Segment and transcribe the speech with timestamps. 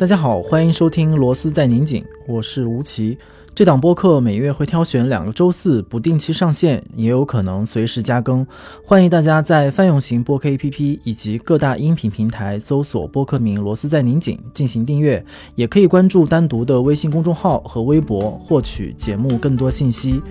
[0.00, 3.18] 大家好，欢迎收听《螺丝在拧紧》，我是吴奇。
[3.54, 8.46] 这档播客每月会挑选两个周四不定期上线，也有可能随时加更。
[8.82, 15.22] 欢迎大家在泛用型播客 APP 以及各大音频平台搜索播客名“螺丝在拧紧”进行订阅，
[15.54, 20.22] 也可以关注单独的微信公众号和微博获取节目更多信息。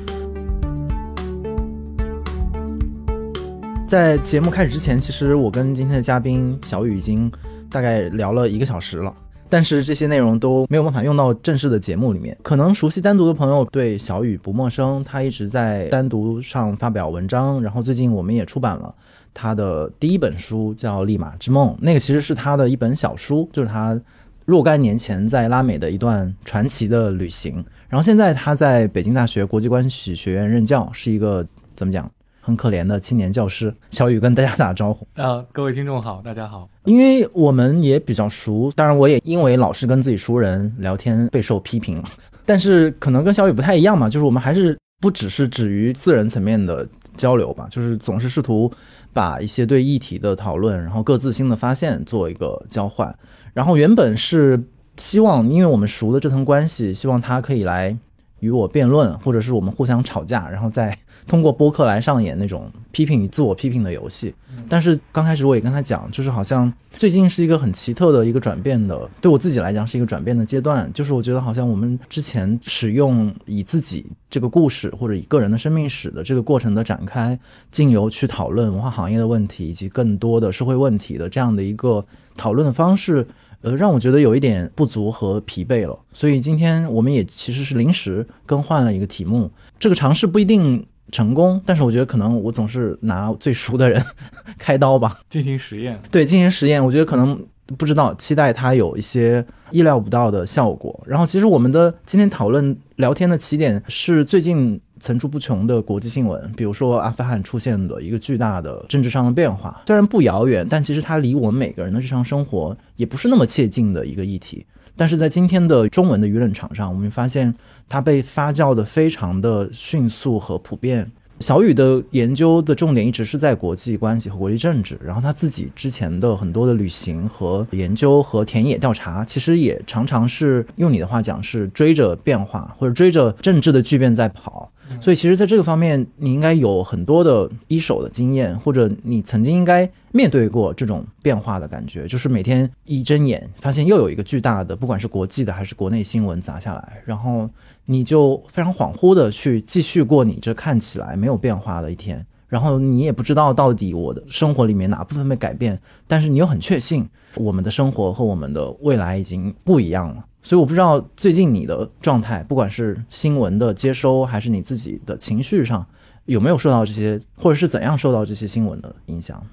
[3.88, 7.32] 在节目开始之前，其实我跟今天的嘉宾小雨已经
[7.70, 9.14] 大概聊了一个小时了。
[9.50, 12.38] 但是这些内容都没有办法用到正式的节目里面。
[12.44, 17.62] 可能熟悉单独的朋友对小雨不陌生，他一直在单独上发表文章。
[17.62, 18.94] 然后最近我们也出版了
[19.34, 21.70] 他的第一本书，叫《立马之梦》。
[21.82, 24.00] 那个其实是他的一本小书，就是他
[24.46, 27.54] 若干年前在拉美的一段传奇的旅行。
[27.88, 32.10] 然后现在他在北京大学国际关系学院任教，是一个怎么讲？
[32.50, 36.68] 很可怜的青年教师小雨跟大家打招呼啊，各位听众好，大家好。
[36.86, 42.04] 因为我们也比较熟，当然我也因为老是跟自己熟人聊天备受批评，
[42.46, 48.72] 但是可能跟小雨不太一样嘛，就是我们还是不只是止于私人层面的交流吧，就是总是试图
[49.14, 53.16] 把一些对议题的讨论，然后各自新的发现做一个交换。
[53.54, 54.60] 然后原本是
[54.98, 57.96] 希望，因为我们熟的这层关系，希望他可以来
[58.40, 60.98] 与我辩论，或者是我们互相吵架，然后再。
[61.28, 64.34] 通过播客来上演那种批评与自我批评的游戏，
[64.68, 70.92] 但是刚开始我也跟他讲，就是好像最近是一个很奇特的一个转变的，对我自己来讲是一个转变的阶段。
[70.92, 77.38] 就是我觉得好像我们之前使用以自己这个故事或者以个人的生命史的这个过程的展开，
[77.70, 82.04] 进由去讨论文化行业的问题以及更多的社会问题的这样的一个
[82.36, 83.28] 讨论的方式，
[83.62, 85.98] 呃，让我觉得有一点不足和疲惫了。
[86.14, 90.86] 所以今天我们也其实是临时更换了一个题目，这个尝试不一定。
[91.12, 94.00] 成功，但是我觉得可能我总是拿最熟的人
[94.60, 96.00] 开刀吧，进行实验。
[96.12, 97.44] 对，进行实验，我觉得可能
[97.80, 101.04] 不知道，期待它有一些意料不到的效果。
[101.08, 114.66] 然后，其实我们的今天讨论聊天的起点是最近层出不穷的国际新闻，比如说阿富汗出现的一个巨大的政治上的变化，虽然不遥远，但其实它离我们每个人的日常生活也不是那么切近的一个议题。
[114.96, 117.56] 但是在今天的中文的舆论场上，我们发现
[117.88, 121.10] 它被发酵的非常的迅速和普遍。
[121.40, 134.70] 小雨的研究的重点一直是在国际关系和国际政治，然后他自己之前的很多的旅行和研究和田野调查，其实也常常是用你的话讲是追着变化或者追着政治的巨变在跑。
[135.00, 147.50] 所以，其实，在这个方面，你应该有很多的一手的经验，或者你曾经应该面对过这种变化的感觉，就是每天一睁眼，发现又有一个巨大的，不管是国际的还是国内新闻砸下来，然后
[147.86, 160.26] 你就非常恍惚的去继续过你这看起来没有变化的一天，然后你也不知道到底我的生活里面哪部分被改变，但是你又很确信我们的生活和我们的未来已经不一样了。
[160.42, 165.86] 所以我不知道最近你的状态，不管是新闻的接收，还是你自己的情绪上，
[166.26, 169.46] 有没有受到这些，或者是怎样受到这些新闻的影响？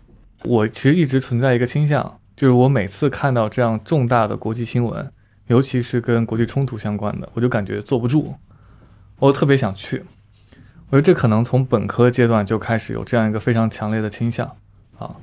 [0.44, 5.10] 我其实一直存在一个倾向，就是我每次看到这样重大的国际新闻，
[5.48, 8.34] 尤其是跟国际冲突相关的，我就感觉坐不住，
[9.18, 10.04] 我特别想去。
[10.90, 14.46] 我觉得这可能从本科阶段就开始有这样一个非常强烈的倾向
[14.98, 15.16] 啊，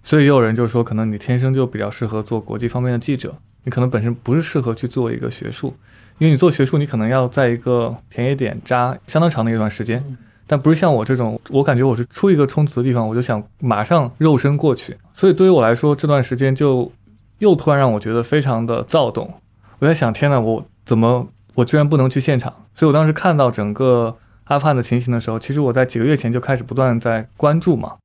[0.00, 3.34] 所以也有人就说，可能你天生就比较适合做国际方面的记者。
[3.64, 5.74] 你可能本身不是适合去做一个学术，
[6.18, 10.02] 因为你做学术，你可能要在一个田野点扎相当长的一段时间，
[10.46, 14.96] 但不是像我这种，我感觉我是出一个冲突的地方，我就想马上肉身过去。
[15.12, 16.90] 所以对于我来说，这段时间就
[17.38, 19.34] 又突然让我觉得非常的躁动。
[19.78, 22.52] 我在想，天呐，我怎么我居然不能去现场？
[22.74, 27.96] 所以我当时看到整个阿富汗的情形的时候，其实我在几个月前就开始不断在关注嘛，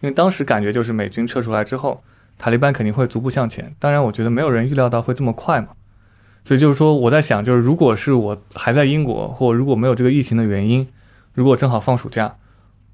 [0.00, 2.02] 因为当时感觉就是美军撤出来之后。
[2.38, 5.68] 塔利班肯定会逐步向前，当然，我觉得没有人预料到会这么快嘛。
[6.44, 10.88] 所以就是说，我在想，就是如果是我还在英国，或如果没有这个疫情的原因，
[11.34, 12.36] 如果正好放暑假，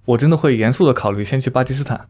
[0.05, 2.09] 我真的会严肃的考虑先去巴基斯坦，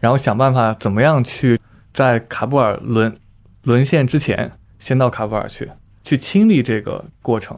[0.00, 1.60] 然后想办法怎么样去
[1.92, 3.16] 在卡布尔沦
[3.62, 4.50] 沦陷之前，
[4.80, 5.70] 先到卡布尔去，
[6.02, 7.56] 去亲历这个过程。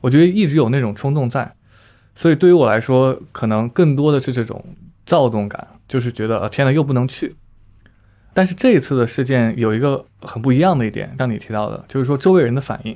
[0.00, 1.54] 我觉得一直有那种冲动在，
[2.16, 4.64] 所以对于我来说，可能更多的是这种
[5.04, 7.34] 躁动感，就是觉得，呃，天呐，又不能去。
[8.36, 12.94] 但是这一次的事件有一个很不一样的一点，像你提到的，就是说周围人的反应。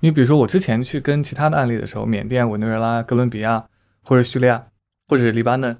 [0.00, 3.64] 你比如说我之前去跟其他的案例的时候，缅甸、委内瑞拉、哥伦比亚，
[4.02, 4.66] 或者叙利亚，
[5.08, 5.74] 或者是黎巴嫩，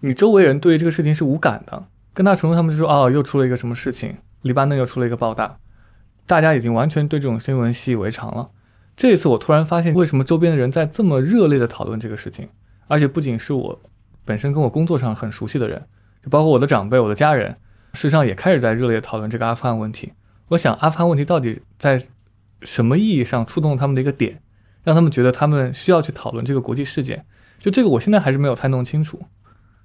[0.00, 1.86] 你周围人对于这个事情是无感的。
[2.12, 4.14] 跟他重述，他们就说：“哦，又出了一个什么事情？
[4.42, 5.56] 黎巴嫩又出了一个爆炸。”
[6.26, 8.50] 大家已经完全对这种新闻习以为常了。
[8.94, 12.50] 这一次我突然发现，为什么周边的人在这么热烈的讨论这个事情？
[12.88, 13.80] 而且不仅是我
[14.26, 15.82] 本身跟我工作上很熟悉的人，
[16.22, 17.56] 就包括我的长辈、我的家人。
[17.94, 20.12] 事实上也开始在热烈讨论这个阿富汗问题。
[20.48, 22.02] 我想，阿富汗问题到底在
[22.60, 24.42] 什么意义上触动他们的一个点，
[24.82, 27.24] 让他们觉得他们需要去讨论这个国际事件。
[27.58, 29.18] 就这个，我现在还是没有太弄清楚，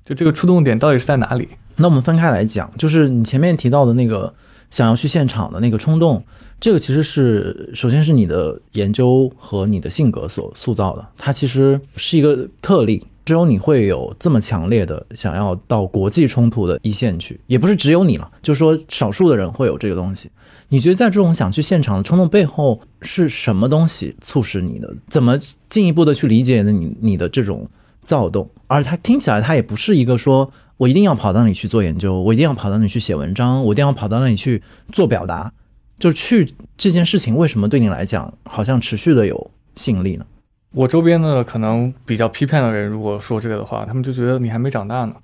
[0.04, 1.48] 就这个触动点到底是在哪里？
[1.78, 4.34] 那我们分开来讲，就是你前面提到的那个
[4.70, 6.26] 想要去现场的那个冲动，
[6.60, 13.08] 这个其实是首先是你的研究和你的性格所塑造的，它其实是一个特例。
[13.30, 20.32] 只有你会有这么强烈的想要到国际冲突的一线去，也不是只有你了，就说少数的人会有这个东西。
[20.70, 24.92] 你觉得在这种想去现场的冲动背后是什么东西促使你的？
[25.10, 25.38] 怎么
[25.70, 27.70] 进一步的去理解你你的这种
[28.02, 28.50] 躁动？
[28.66, 35.54] 而它听起来它也不是一个说我一定要跑到那里去做研究，我一定要跑到那里去写文章，我一定要跑到那里去做表达，
[36.00, 40.26] 就去这件事情为什么对你来讲好像持续的有吸引力呢？
[40.72, 45.16] 我周边的可能比较批判的人，如果说这个的话，他们就觉得你还没长大呢，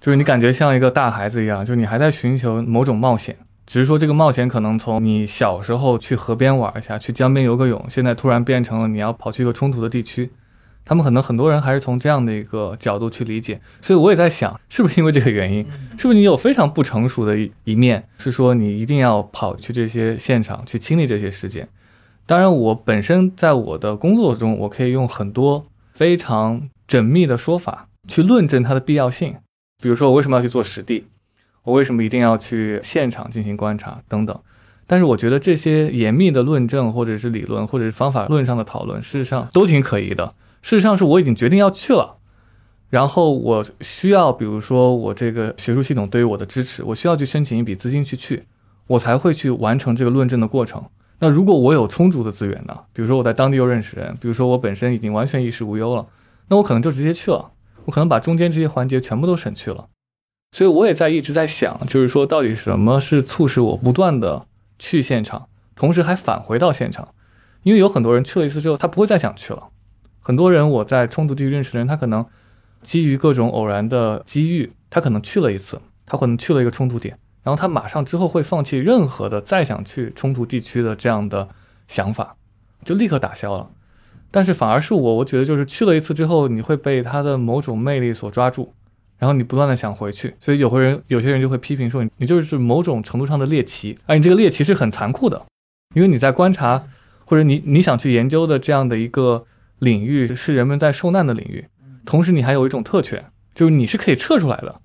[0.00, 3.36] 就是你感觉像一个大孩子一样，就你还在寻求某种冒险，
[3.66, 10.30] 只是说这个冒险可能从你小时候去河边玩一下，去江边游个泳，现在突然变成了你要跑去一个冲突的地区，
[10.86, 15.62] 他们可能很多人还是从这样的一个角度去理解，所以我也在想，是不是因为这个原因，
[15.98, 21.68] 是不是你有非常不成熟的一一面，是说你一定要跑去这些现场去亲历这些事件。
[22.28, 25.64] 当然，我本身在我的工作中，我可以用很多
[25.94, 29.36] 非常缜密的说法去论证它的必要性。
[29.82, 31.06] 比如说，我为什么要去做实地？
[31.62, 34.38] 我为什么一定要去现场进行观察等等？
[34.86, 40.34] 但是，我觉得这些严密的论证，或者是理论，或者是方法论上的讨论，事实上都挺可疑的。
[40.60, 42.18] 事实上，是我已经决定要去了，
[42.90, 48.44] 然后我需要，比如说我这个学术系统对于我的支持，我需要去申请一笔资金去去，
[48.86, 50.84] 我才会去完成这个论证的过程。
[51.20, 52.78] 那如果我有充足的资源呢？
[52.92, 56.06] 比如说我在当地又认识人，比如说我本身已经完全衣食无忧了，
[56.48, 57.50] 那我可能就直接去了，
[57.86, 59.88] 我可能把中间这些环节全部都省去了。
[60.52, 64.46] 所以我也在一直在想，就是说到底什么是促使我不断的
[64.78, 67.08] 去现场，同时还返回到现场？
[67.64, 69.68] 因为有很多人去了一次之后，他不会再想去了。
[70.20, 72.24] 很多人我在冲突地区认识的人，他可能
[72.82, 77.18] 基于各种偶然的机遇，他可能去了一次，他可能去了一个冲突点。
[77.42, 81.48] 然后他马上之后会放弃任何的再想去冲突地区的这样的
[81.86, 82.36] 想法，
[82.84, 83.70] 就立刻打消了。
[84.30, 88.74] 但是反而是我，我觉得就是去了一次之后，你会被他的某种魅力所抓住，
[89.16, 90.34] 然后你不断的想回去。
[90.38, 95.46] 所以有些人有些人就会批评说你你就是某种程度上的猎奇，而你这个猎奇是很残酷的，
[95.94, 96.84] 因为你在观察
[97.24, 99.46] 或者你你想去研究的这样的一个
[99.78, 101.64] 领域是人们在受难的领域，
[102.04, 103.24] 同时你还有一种特权，
[103.54, 104.80] 就是你是可以撤出来的。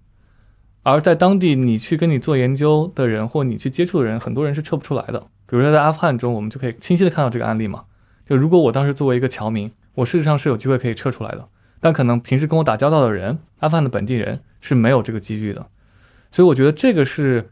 [0.83, 5.19] 而在当地，你去跟你做研究的人，或你去接触的人，很多人是撤不出来的。
[5.47, 7.83] 比如说在阿富汗中，我们就可以清晰的看到这个案例嘛。
[8.27, 11.47] 就如果我当时作为一个侨民，我事实上是有机会可以撤出来的，
[11.79, 15.65] 但可能平时跟我打交道的人，阿富汗的本地人是没有这个机遇的。
[16.31, 17.49] 所以我觉得这个是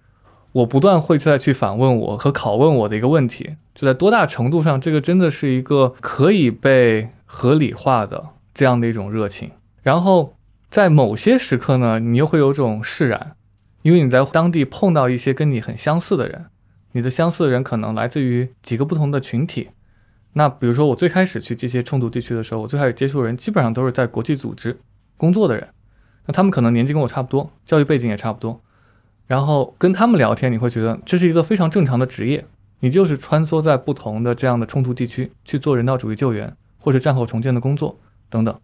[0.52, 9.52] 我不断会再去反问我和拷问我的一个问题，就在多大程度上，这个真的是一个可以被合理化的这样的一种热情，
[9.84, 10.36] 然后。
[10.72, 13.36] 在某些时刻呢，你又会有种释然，
[13.82, 16.46] 因为你在当地碰到一些跟你很相似的人，
[16.94, 19.72] 你的相似的人可能来自于几个不同的群体。
[20.32, 24.80] 那比如说我最开始去这些冲突地区的时候，我最开始接触的人基本上都是在国际组织
[25.18, 25.68] 工作的人，
[26.26, 28.62] 那他们可能年纪跟我差不多，教育背景也差不多，
[29.28, 32.46] 然后跟他们聊天，你会觉得这是一个非常正常的职业，
[32.80, 38.58] 你就是穿梭在不同的这样的冲突地区去做人道主义救援或者战后重建的工作等等。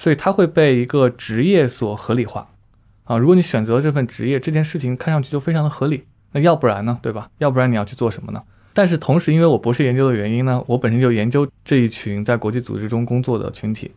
[0.00, 2.48] 所以它会被一个职业所合理化，
[3.04, 6.04] 啊，如果你选择了这份职业，这件事情看上去就非常的合理。
[6.32, 7.28] 那要不然呢，对吧？
[7.36, 8.42] 要不然你要去做什么呢？
[8.72, 13.90] 但是同时，因为我博士研究的原因呢，我本身就研究这一群在国际组织中工作的群体，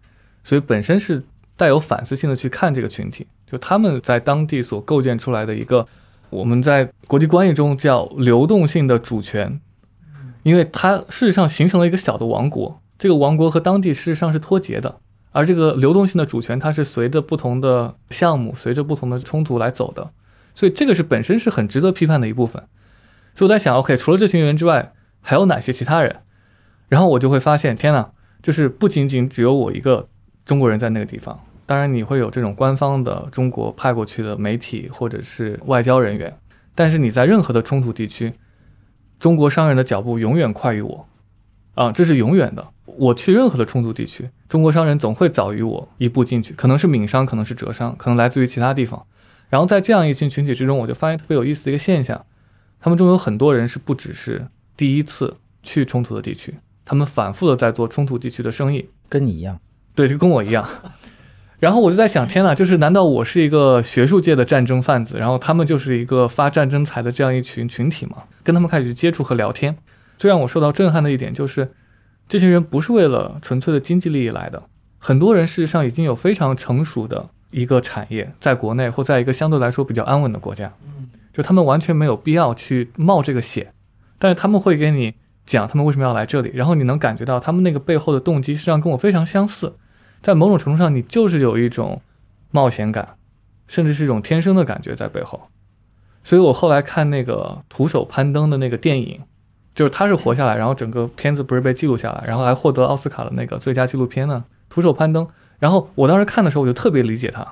[0.44, 1.24] 所以本身是
[1.56, 5.88] 带有反思性的去看这个群体，就他们在当地所构建出来的一个
[6.30, 9.62] 我们在国际关系中叫流动性的主权，
[10.42, 14.98] 因为它事实上形成了一个小的王国，这个王国和当地事实上是脱节的。
[15.34, 20.12] 而这个流动性的主权，它是随着不同的项目、随着不同的冲突来走的，
[20.56, 22.64] 所以这个是本身是很值得批判的一部分。
[23.36, 26.18] 所以我在想，OK，除了这群人之外，还有哪些其他人？
[26.88, 28.12] 然后我就会发现，天呐，
[28.42, 30.08] 就是不仅仅只有我一个
[30.46, 31.40] 中国人在那个地方。
[31.66, 36.38] 当然，你会有这种官方的中国派过去的媒体或者是外交人员，
[36.76, 38.34] 但是你在任何的冲突地区，
[39.18, 41.08] 中国商人的脚步永远快于我。
[41.74, 42.68] 啊，这是永远的。
[42.86, 49.04] 我去任何的冲突地区，中国商人总会早于我一步进去，可能是闽商，可能是浙商，可能来自于其他地方。
[49.50, 52.24] 然后在这样一群群体之中，我就发现特别有意思的一个现象：
[52.80, 54.46] 他们中有很多人是不只是
[54.78, 56.54] 第一次去冲突的地区，
[56.86, 59.60] 他们反复的在做冲突地区的生意，跟你一样，
[59.96, 60.64] 对，就跟我一样。
[61.58, 68.26] 然后我就在想，天呐，就是难道我是一个学术界的战争贩子，然后他们就是一个发战争财的这样一群群体吗？
[68.44, 69.76] 跟他们开始去接触和聊天。
[70.16, 71.72] 最让我受到震撼的一点就是，
[72.28, 74.64] 这些人不是为了纯粹的经济利益来的，
[74.98, 80.74] 很多人事实上已经有非常成熟的一个产业，在国内或在一个相对来说比较安稳的国家，
[81.32, 83.74] 就他们完全没有必要去冒这个险，
[84.18, 85.14] 但是他们会给你
[85.46, 89.76] 讲他们为什么要来这里，然后你能感觉到他们那个背后的动机实际上跟我非常相似，
[90.22, 92.02] 在某种程度上，你就是有一种
[92.50, 93.16] 冒险感，
[93.68, 95.50] 甚至是一种天生的感觉在背后。
[96.24, 99.20] 所以我后来看那个徒手攀登的那个电影，
[99.76, 104.44] 就是他是活下来，然后整个片子不是被记录下来，然后还获得奥斯卡的那个最佳纪录片呢。
[104.70, 105.28] 徒手攀登，
[105.60, 107.48] 然后我当时看的时候，我就特别理解他，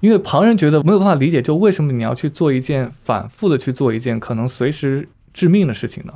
[0.00, 6.14] 因为旁人觉得没有办法理解，就为什么你要去做一件反复的去做一件可能随时致命的事情呢？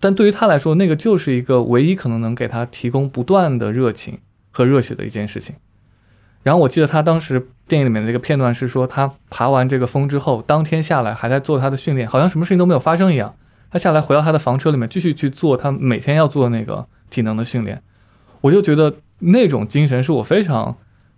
[0.00, 4.18] 但对于他来说，那个就是一个唯一可能能给他提供不断的热情
[4.50, 5.54] 和热血的一件事情。
[6.42, 13.36] 然后我记得他当时电影里面的这个片段是说，他爬完这个峰之后，当天下来还在做他的训练，好像什么事情都没有发生一样。
[13.72, 17.82] 他下来回到他的房车里面，继续去做他每天要做的那个体能的训练。
[18.42, 20.76] 我就觉得那种精神是我非常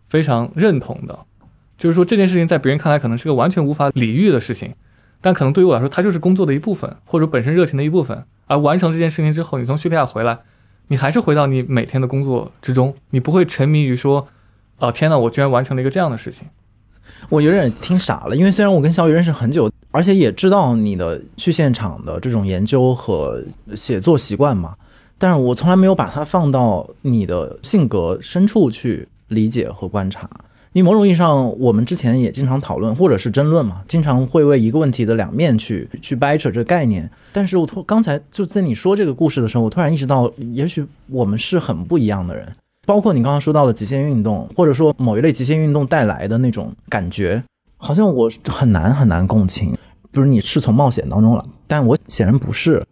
[0.08, 1.18] 非常认同的。
[1.76, 4.72] 就是说这件事情在别人看来可能是个完全无法理喻的事情，
[5.20, 8.24] 但可能对于我来说，它就是工作的一部分，或者本身热情的一部分。
[8.46, 10.38] 而完成这件事情之后，你从叙利亚回来，
[10.88, 14.28] 你还是回到你每天的工作之中，你不会沉迷于说。
[14.78, 15.16] 哦天呐！
[15.16, 16.48] 我居然完成了一个这样的事情，
[17.28, 18.34] 我有点听傻了。
[18.36, 23.40] 因为虽然我跟小雨认识很久，而且也知道你的去现场的这种研究和
[23.76, 24.74] 写作习惯嘛，
[25.16, 30.28] 但是我从来没有把它放到你的性格深处去理解和观察。
[30.72, 37.08] 因为某种意义上，我们之前也经常讨论或者是争论嘛，经常会为一个问题的两面去去掰扯这个概念。
[37.32, 42.52] 但是我突刚才就在你说这个故事的时候，我突然意识到，也许我们是很不一样的人。
[42.84, 47.40] 包括你刚刚说到的极限运动，或者说某一类极限运动带来的那种感觉，
[47.84, 49.72] 好像我很难很难共情。
[50.10, 52.84] 比如你是从冒险当中了，但我显然不是。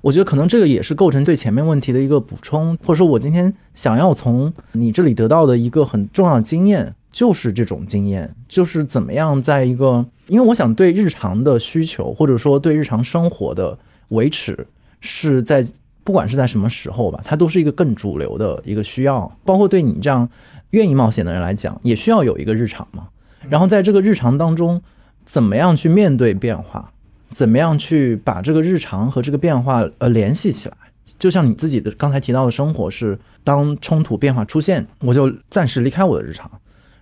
[0.00, 14.66] 我觉得可能这个也是构成最前面问题的一个补充，或者说我今天想要从你这里得到的一个很重要的经验，就是这种经验，就是怎么样在一个，因为我想对日常的需求，或者说对日常生活的维持，
[15.00, 15.64] 是在。
[16.06, 19.34] 不管是在什么时候吧，它都是一个更主流的一个需要。
[19.42, 20.28] 包括对你这样
[20.72, 23.08] 愿意冒险的人来讲，也需要有一个日常嘛。
[23.48, 24.80] 然后在这个日常当中，
[25.24, 26.92] 怎么样去面对变化？
[27.28, 30.76] 怎么样去把这个日常和这个变化呃联系起来？
[31.18, 36.50] 就像你自己的刚才提到的生活是，当冲突变化出现，我就暂时离开我的日常，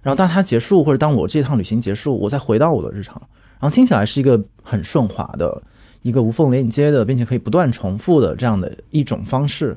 [0.03, 3.21] 然后当它结束或者当我这趟旅行结束，我再回到我的日常。
[3.61, 5.63] 然后听起来是一个很顺滑的。
[6.03, 9.77] 一个无缝连接的，并且可以不断重复的这样的一种方式，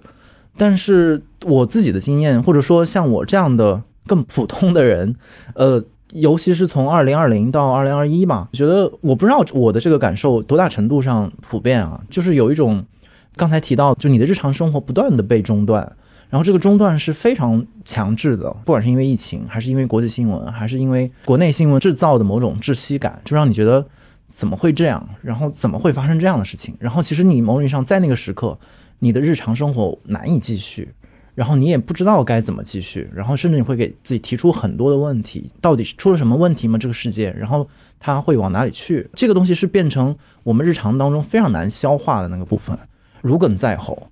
[0.58, 5.16] 但是我自己的经验，或者说像我这样的更普通的人，
[5.54, 12.86] 呃，尤其是从二零二零到二零二一嘛，觉得我不知道我的这个感受多大程度上普遍啊，就是有一种
[13.36, 15.96] 刚才提到，就你的日常生活不断的被中断，
[16.30, 23.86] 然后这个中断是非常强制的，不管是因为疫情，还是因为国际新闻，还是因为国内新闻制造的某种窒息感，就让你觉得。
[24.28, 25.08] 怎么会这样？
[25.22, 26.76] 然后怎么会发生这样的事情？
[26.80, 28.58] 然后其实你某种意义上在那个时刻，
[29.00, 30.94] 你的日常生活难以继续，
[31.36, 36.78] 然后你也不知道该怎么继续，然后甚至你会给自己提出很多的问题：到底是出了什么问题吗？
[36.78, 37.68] 这个世界，然后
[38.00, 39.08] 它会往哪里去？
[39.14, 42.78] 这个东西是变成我们日常当中非常难消化的那个部分，
[43.22, 44.08] 如鲠在喉，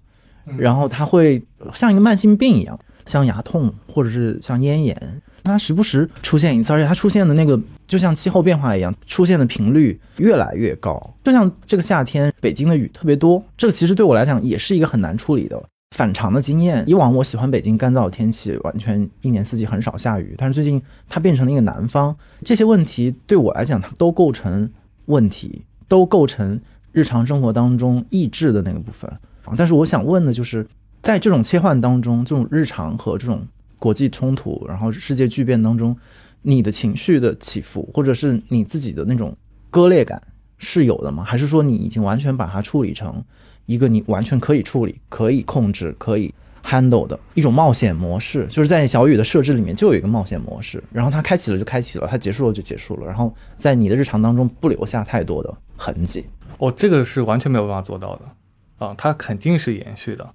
[0.58, 1.42] 然后它会
[1.74, 5.22] 像一个慢性病一样，像牙痛或者是像咽炎。
[5.46, 11.14] 它时不时出现一次，而且它出现的那个就像气候变化一样，出现的频率越来越高。
[11.22, 15.62] 就像这个夏天，北京的雨特别多，这个其实对我来讲也是一个很难处理的
[15.94, 16.84] 反常的经验。
[16.86, 24.70] 以往我喜欢北京干燥的天气，完全一年四季很少下雨，但是最近它变成了一个南方，这些问题对我来讲，它都构成
[25.06, 26.60] 问题，都构成
[26.92, 29.10] 日常生活当中抑制的那个部分
[29.46, 29.56] 啊。
[29.56, 30.68] 但是我想问的就是，
[31.02, 33.48] 在这种切换当中，这种日常和这种。
[33.80, 35.94] 国际冲突，然后世界巨变当中，
[36.42, 39.36] 你的情绪的起伏，或者是你自己的那种
[39.70, 40.24] 割裂感
[40.58, 41.22] 是有的吗？
[41.22, 43.22] 还是说你已经完全把它处理成
[43.66, 48.46] 一个你完全可以处理、可以控制、可以 handle 的一种冒险模式？
[48.48, 56.26] 就是在小雨的设置里面就有一个冒险模式，然后它开启了就开启了，它结束了就结束了，然后在你的日常当中不留下太多的痕迹。
[56.58, 60.34] 哦，这个是完全没有办法做到的啊，它肯定是延续的，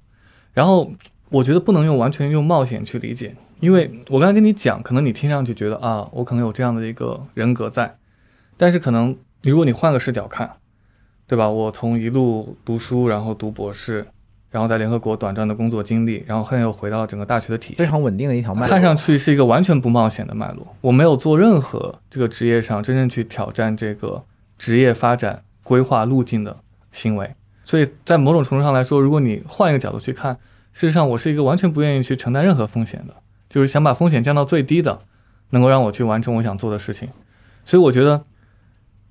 [0.53, 0.91] 然后。
[1.31, 7.99] 我觉得不能用完全用冒险去理解，因为我刚才跟你讲，可能你听上去觉得啊，我可能有这样的一个人格在，
[8.57, 10.51] 但是可能如果你换个视角看，
[11.29, 11.49] 对吧？
[11.49, 14.05] 我从一路读书，然后读博士，
[14.51, 20.67] 然后在联合国短暂的工作经历，然后后来又回到了整个大学的体系，非常稳定的一条脉络，看上去是一个完全不冒险的脉络。
[20.81, 24.25] 我没有做任何这个职业上真正去挑战这个
[24.57, 26.57] 职业发展规划路径的
[26.91, 27.31] 行为。
[27.63, 30.33] 所以在某种程度上来说，如果你换一个角度去看，
[30.73, 33.15] 事实上我是一个完全不愿意去承担任何风险的，
[33.51, 34.99] 就是想把风险降到最低的，
[35.51, 37.11] 能够让我去完成我想做的事情。
[37.67, 38.25] 所以我觉得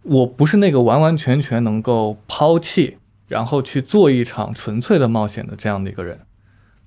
[0.09, 2.97] 我不是那个完完全全能够抛弃，
[3.27, 6.19] 然后去做一场纯粹的冒险的这样的一个人。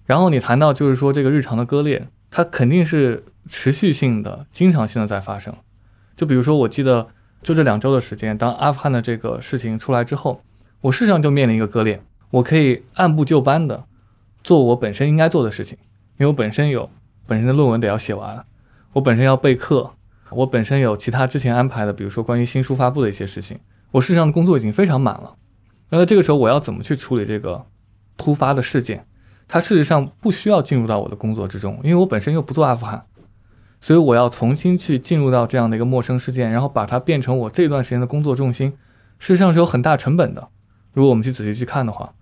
[0.07, 5.55] 然后你谈到就是说这个日常的割裂，它肯定是持续性的、经常性的在发生。
[6.17, 7.09] 就比如说，我记得
[7.43, 10.43] 就这两周的时间，当阿富汗的这个事情出来之后，
[10.81, 12.03] 我事实上就面临一个割裂。
[12.31, 13.85] 我可以按部就班的
[14.43, 15.77] 做我本身应该做的事情，
[16.19, 16.89] 因为我本身有
[17.27, 18.45] 本身的论文得要写完，
[18.95, 19.93] 我本身要备课。
[20.33, 23.59] 我本身有其他之前安排的，比如说关于新书发布的一些事情，
[23.93, 25.35] 我事实上的工作已经非常满了。
[25.89, 27.67] 那在这个时候，我要怎么去处理这个
[28.17, 29.07] 突发的事件？
[29.49, 33.05] 它事实上不需要进入到我的工作之中，因为我本身又不做阿富汗，
[33.81, 38.71] 所以我要重新去进入到这样的一个陌生事件，然后把它变成我这段时间的工作重心，
[39.19, 40.49] 事实上是有很大成本的。
[40.93, 42.13] 如果我们去仔细去看的话，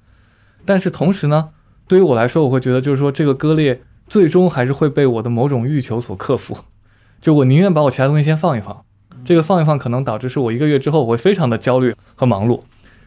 [0.65, 1.50] 但是同时呢，
[1.87, 6.57] 对于我来说，我会觉得就是说这个割裂最终还是会被我的某种欲求所克服。
[7.21, 8.85] 就我宁愿把我其他东西先放一放，
[9.25, 12.63] 这个放一放可能导致是我一个月之后我会非常的焦虑和忙碌，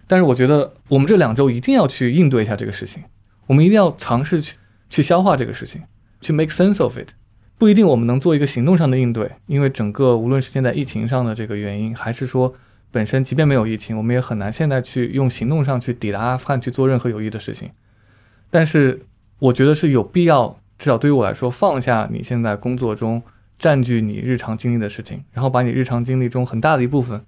[0.06, 3.03] 但是我觉得我们这两周一定要去应对一下这个事情，
[3.48, 4.58] 我们一定要尝试去
[4.89, 5.82] 去消化这个事情，
[6.20, 7.12] 去 make sense of it。
[7.58, 12.53] 不一定我们能做一个行动上的应对，因为整个无论是现在疫情上的这个原因，还是说
[12.91, 17.70] 本身即便没有疫情，我们也很难现在去用行动上去抵达阿富汗去做任何有益的事情。
[18.50, 19.06] 但是
[19.39, 23.22] 我觉得是有必要，至少对于我来说，放下你现在工作中。
[23.62, 27.22] 占据你日常经历的事情，然后把你日常经历中很大的一部分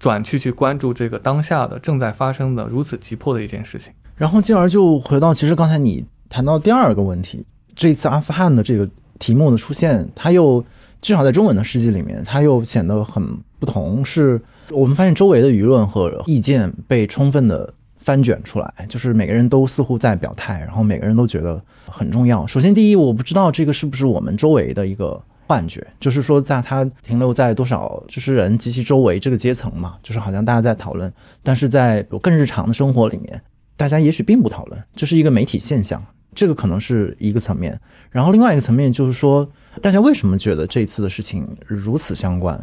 [0.00, 8.90] 转去去关注这个当下的正在发生的如此急迫的一件事情，然后进而就回到其实刚才你谈到第二个问题，这一次阿富汗的这个
[9.20, 10.64] 题目的出现，它又
[11.00, 13.24] 至少在中文的世界里面，它又显得很
[13.60, 22.44] 不同，是我们发现周围的舆论和意见被充分的翻卷出来，就是每个人都似乎在表态，然后每个人都觉得很重要。
[22.44, 25.22] 首先，第一，我不知道这个是不是我们周围的一个。
[25.46, 33.40] 幻觉就是说，在它停留在多少就是人及其周围这个阶层嘛，就是好像大家在讨论，但是在更日常的生活里面，
[33.76, 36.04] 大家也许并不讨论，这是一个媒体现象，
[36.34, 37.78] 这个可能是一个层面。
[38.10, 39.48] 然后另外一个层面就是说，
[39.80, 42.58] 大家为什么觉得这次的事情如此相关？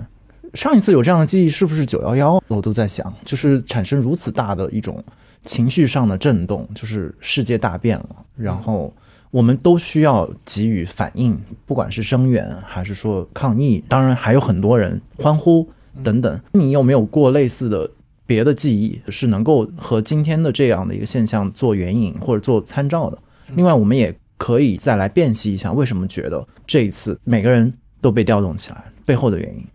[0.53, 2.43] 上一次有这样的记忆是不是九幺幺？
[2.49, 5.01] 我都在想，就是产生如此大的一种
[5.45, 8.93] 情绪上的震动，就是世界大变了，然后。
[9.33, 15.67] 我们都需要给予反应，不管是声援还是说抗议，当然还有很多人欢呼
[16.03, 16.39] 等等。
[16.51, 17.89] 你有没有过类似的
[18.27, 23.17] 别的记忆，是能够和今天的这样的一个现象做援引或者做参照的？
[23.55, 29.65] 另外，我们也可以再来辨析一下，为什么觉得这一次每个人都被调动起来背后的原因。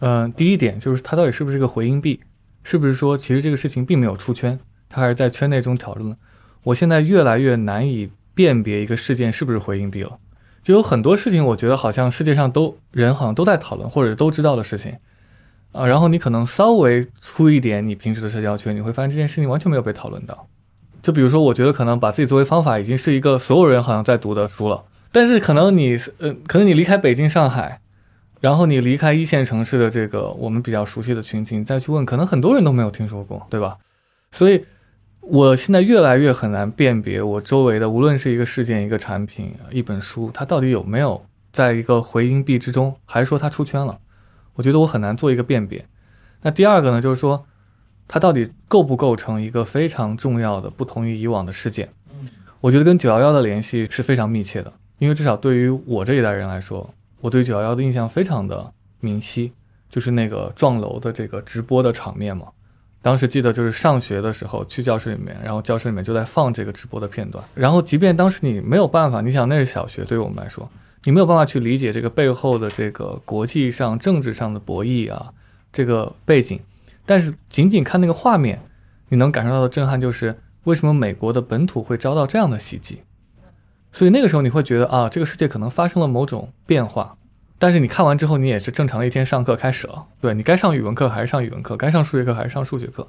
[0.00, 2.20] 嗯，第一点就是它到底是不是个回音壁？
[2.64, 4.60] 是不是说其实这个事情并没有出圈，
[4.90, 6.14] 它还是在圈内中讨论？
[6.64, 8.10] 我现在越来越难以。
[8.34, 10.18] 辨别一个事件是不是回应币了，
[10.62, 14.96] 就有很多事情，我觉得好像世界上都人好像都在讨论或者都知道的事情
[15.72, 20.46] 啊，然后你可能稍微出一点你平时的社交圈，你会发现这件事情完全没有被讨论到。
[21.02, 27.80] 就比如说，我觉得可能把自己作为方法已经是一个所有人好像在读的书了，但是可能你呃，可能你离开北京、上海，
[28.40, 33.78] 然后你离开一线城市的这个我们比较熟悉的群体，再去问，可能很多人都没有听说过，对吧？
[34.30, 34.64] 所以。
[35.32, 44.00] 我现在越来越很难辨别我周围的，无论是一个事件、一个产品、一本书，它到底有没有在一个回音壁之中，还是说它出圈了？
[44.54, 45.86] 我觉得我很难做一个辨别。
[46.42, 47.46] 那第二个呢，就是说
[48.08, 51.88] 它到底构不构成一个非常重要的、不同于以往的事件？
[52.60, 59.52] 我觉得跟九幺幺的联系是非常密切的，因为至少对于我这一代人来说，我对九幺幺的印象非常的明晰，
[59.88, 62.48] 就是那个撞楼的这个直播的场面嘛。
[63.02, 67.42] 当时记得就是上学的时候去教室里面，然后教室里面就在放这个直播的片段。
[67.54, 70.70] 然后即便当时你没有办法，你想那是小学，对于我们来说，
[71.04, 75.32] 你没有办法去理解这个背后的这个国际上政治上的博弈啊，
[75.72, 76.60] 这个背景。
[77.06, 78.60] 但是仅仅看那个画面，
[79.08, 83.00] 你能感受到的震撼就是为什么美国的本土会遭到这样的袭击。
[83.92, 87.16] 所以那个时候你会觉得啊，这个世界可能发生了某种变化。
[87.60, 90.06] 但是你看完之后，你也是正常的一天上课开始了。
[90.18, 93.06] 对你该上语文课还是上语文课，该上数学课还是上数学课。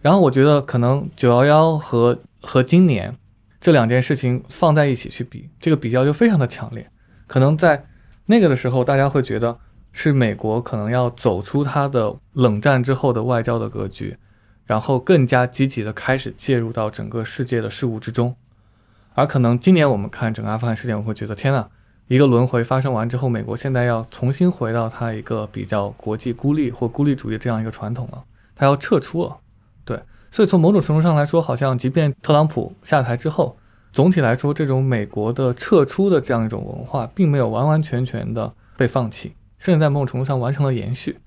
[0.00, 3.14] 然后我觉得可能九幺幺和和今年
[3.60, 6.90] 这两件事情放在一起去比，这个比较就非常的强烈。
[7.26, 7.84] 可能在
[8.24, 9.58] 那个的时候，大家会觉得
[9.92, 14.16] 是美国可能要走出它的冷战之后的外交的格局，
[14.64, 18.34] 然后更加积极的开始介入到整个世界的事物之中。
[19.12, 21.68] 而可能今年我们看整个阿富汗事件，我会觉得天呐！
[22.08, 29.36] 一个轮回发生完之后，美国现在要重新回到它一个比较国际孤立或孤立主义这样一个传统了，它要撤出了，
[29.84, 33.58] 对，所以从某种程度上来说，好像即便特朗普下台之后，
[33.92, 41.18] 总体来说，这种美国的撤出的这样一种文化，并没有完完全全的被放弃，甚至在某种程度上完成了延续。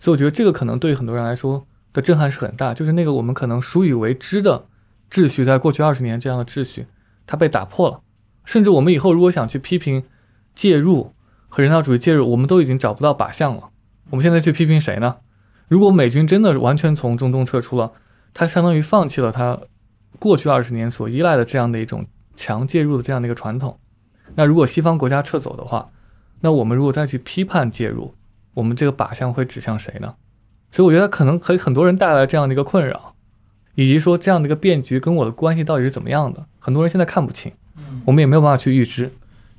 [0.00, 4.64] 所以我觉得这个可能对很多人来说的震撼是很大，就是那个我们可能熟以为知的
[5.10, 6.86] 秩序，在过去二十年这样的秩序，
[7.26, 8.00] 它被打破了。
[8.46, 10.02] 甚至我们以后如果想去批评
[10.54, 11.14] 介入
[11.48, 13.70] 和人道主义介入，我们都已经找不到靶向了。
[14.10, 15.16] 我们现在去批评谁呢？
[15.68, 17.92] 如果美军真的完全从中东撤出了，
[18.32, 19.58] 他相当于放弃了他
[20.18, 23.78] 过去二十年所依赖的这样的一种强介入的这样的一个传统。
[24.34, 25.90] 那如果西方国家撤走的话，
[26.40, 28.14] 那我们如果再去批判介入，
[28.52, 30.14] 我们这个靶向会指向谁呢？
[30.70, 33.14] 所以我觉得可能给很多人带来这样的一个困扰，
[33.74, 37.52] 以及说这样的一个变局跟我的关系到底是怎么样的，很多人现在看不清，
[38.04, 39.10] 我们也没有办法去预知。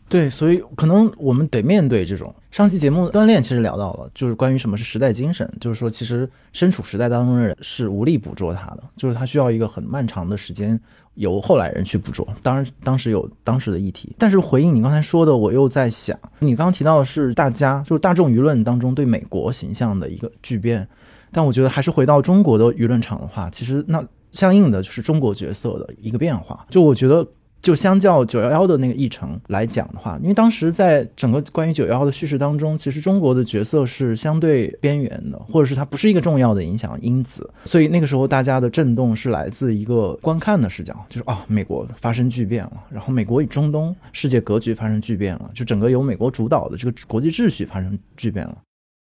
[0.07, 2.33] 对，所以可能我们得面对这种。
[2.51, 10.79] 上期节目锻炼其实聊到了，就是关于什么是时代精神，就是说其实身处时代当中的人是无力捕捉它的，就是它需要一个很漫长的时间
[11.15, 12.25] 由后来人去捕捉。
[12.43, 20.87] 当然，当时有当时的议题，但是回应你刚才说的，我又在想，你刚刚提到的是大家就是大众舆论当中对美国形象的一个巨变，
[21.31, 26.65] 但我觉得还是回到中国的舆论场的话，其实那相应的就是中国角色的一个变化。
[26.69, 27.27] 就我觉得。
[27.65, 48.55] 就相较九幺幺的那个议程来讲的话，因为当时在整个关于九幺幺的叙事当中，其实中国的角色是相对边缘的，或者是它不是一个重要的影响因子，所以那个时候大家的震动是来自一个观看的视角，就是啊，美国发生巨变了，然后美国与中东世界格局发生巨变了，就整个由美国主导的这个国际秩序发生巨变了。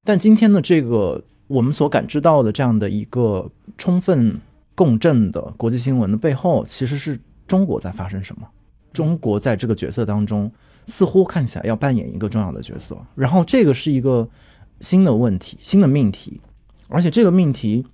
[0.06, 4.40] 但今天的这个我们所感知到的这样的一个充分
[4.76, 7.20] 共振的国际新闻的背后，其实是。
[7.48, 8.48] 中国在发生什么？
[8.92, 10.52] 中国在这个角色当中，
[10.86, 12.96] 似乎看起来要扮演一个重要的角色。
[13.16, 14.30] 然后，这个是一个
[14.82, 16.40] 新的问题、新的命题，
[16.90, 17.86] 而且这个命题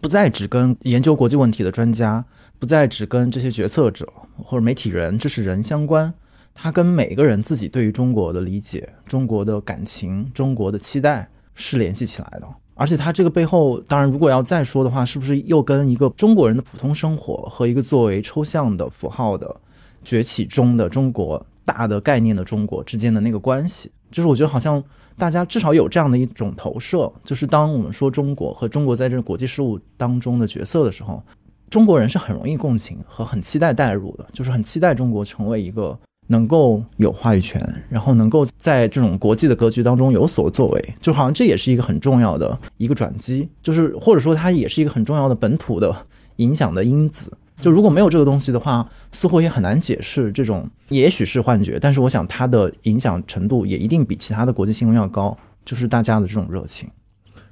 [0.00, 2.24] 不再只跟研究国际问题的专家，
[2.58, 4.06] 不再只跟这些决策者
[4.36, 6.12] 或者媒体人、知识人相关，
[6.52, 12.46] 它跟每个人自己对于中国的理解、中国的感情、中国的期待是联系起来的。
[12.80, 19.54] 而且它这个背后，当然，如果要再说的话，是不是又跟一个中国人的普通生活和一个作为抽象的符号的
[20.02, 23.90] 崛起中的中国大的概念的中国之间的那个关系？
[24.10, 24.82] 就是我觉得好像
[25.18, 31.22] 大家至少有这样的一种投射，就是当我们说中国和中国在这国际事务当中的角色的时候，
[31.68, 35.98] 中国人是很容易共情和很期待代入的，就是很期待中国成为一个。
[36.30, 47.36] 能够有话语权，然后能够在这种国际的格局当中有所作为，就好像这也是一个很重要的一个转机，就是或者说它也是一个很重要的本土的影响的因子。
[47.60, 56.88] 就如果没有这个东西的话，似乎也很难解释这种，也许是幻觉，但是我想它的影响程度也一定比其他的国际新闻要高，就是大家的这种热情。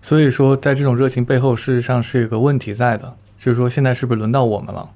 [0.00, 4.90] 所以说，在这种热情背后，事实上是有个问题在的，就是说现在是不是轮到我们了？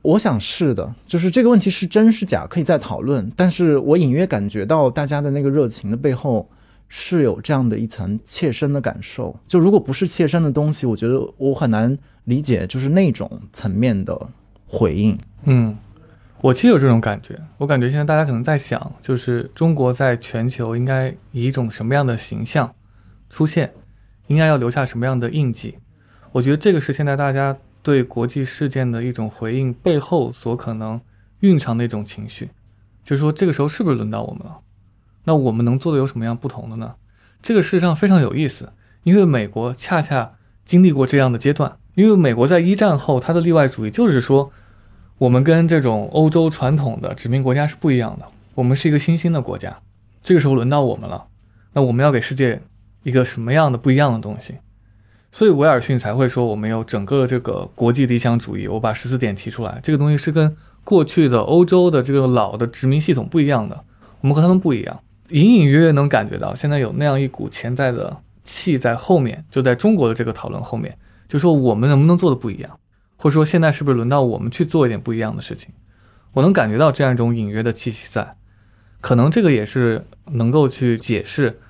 [0.00, 3.30] 我想是的，就是这个问题是真是假，可以再讨论。
[3.34, 6.48] 但是我隐约感觉到大家的那个热情的背后
[6.86, 9.38] 是有这样的一层切身的感受。
[9.48, 14.16] 就如果不是切身的东西，我觉得我很难理解，就是那种层面的
[14.66, 15.18] 回应。
[15.44, 15.76] 嗯，
[16.42, 17.36] 我其实有这种感觉。
[17.58, 22.72] 我感觉现在大家可能在想，就是中国在全球应该以一种什么样的形象
[23.28, 23.72] 出现，
[24.28, 25.76] 应该要留下什么样的印记。
[26.30, 27.56] 我觉得这个是现在大家。
[27.88, 31.00] 对国际事件的一种回应背后所可能
[31.40, 32.50] 蕴藏的一种情绪，
[33.02, 34.58] 就是说这个时候是不是轮到我们了？
[35.24, 36.96] 那我们能做的有什么样不同的呢？
[37.40, 38.74] 这个事实上非常有意思，
[39.04, 40.34] 因为美国恰恰
[40.66, 41.78] 经历过这样的阶段。
[41.94, 44.52] 因为美国在一战后，它的例外主义就是说，
[45.16, 49.78] 我们跟这种欧洲传统的殖民国家是不一样的，我们是一个新兴的国家。
[50.20, 51.24] 这个时候轮到我们了，
[51.72, 52.60] 那我们要给世界
[53.02, 54.58] 一个什么样的不一样的东西？
[55.30, 58.66] 所以威尔逊才会说，我们有整个这个国际理想主义。
[58.66, 63.84] 我把十四点提出来，这个东西是跟过去的欧洲的这个老的殖民系统不一样的。
[64.22, 70.96] 我们和他们不一样，隐隐约约能感觉到，现在有那样一股潜在的气在后面，就在中国的这个讨论后面，
[71.28, 72.78] 就说我们能不能做的不一样，
[73.16, 75.72] 或者说现在是不是轮到我们去做一点不一样的事情？
[76.32, 78.36] 我能感觉到这样一种隐约的气息在，
[79.02, 81.60] 可能这个也是能够去解释。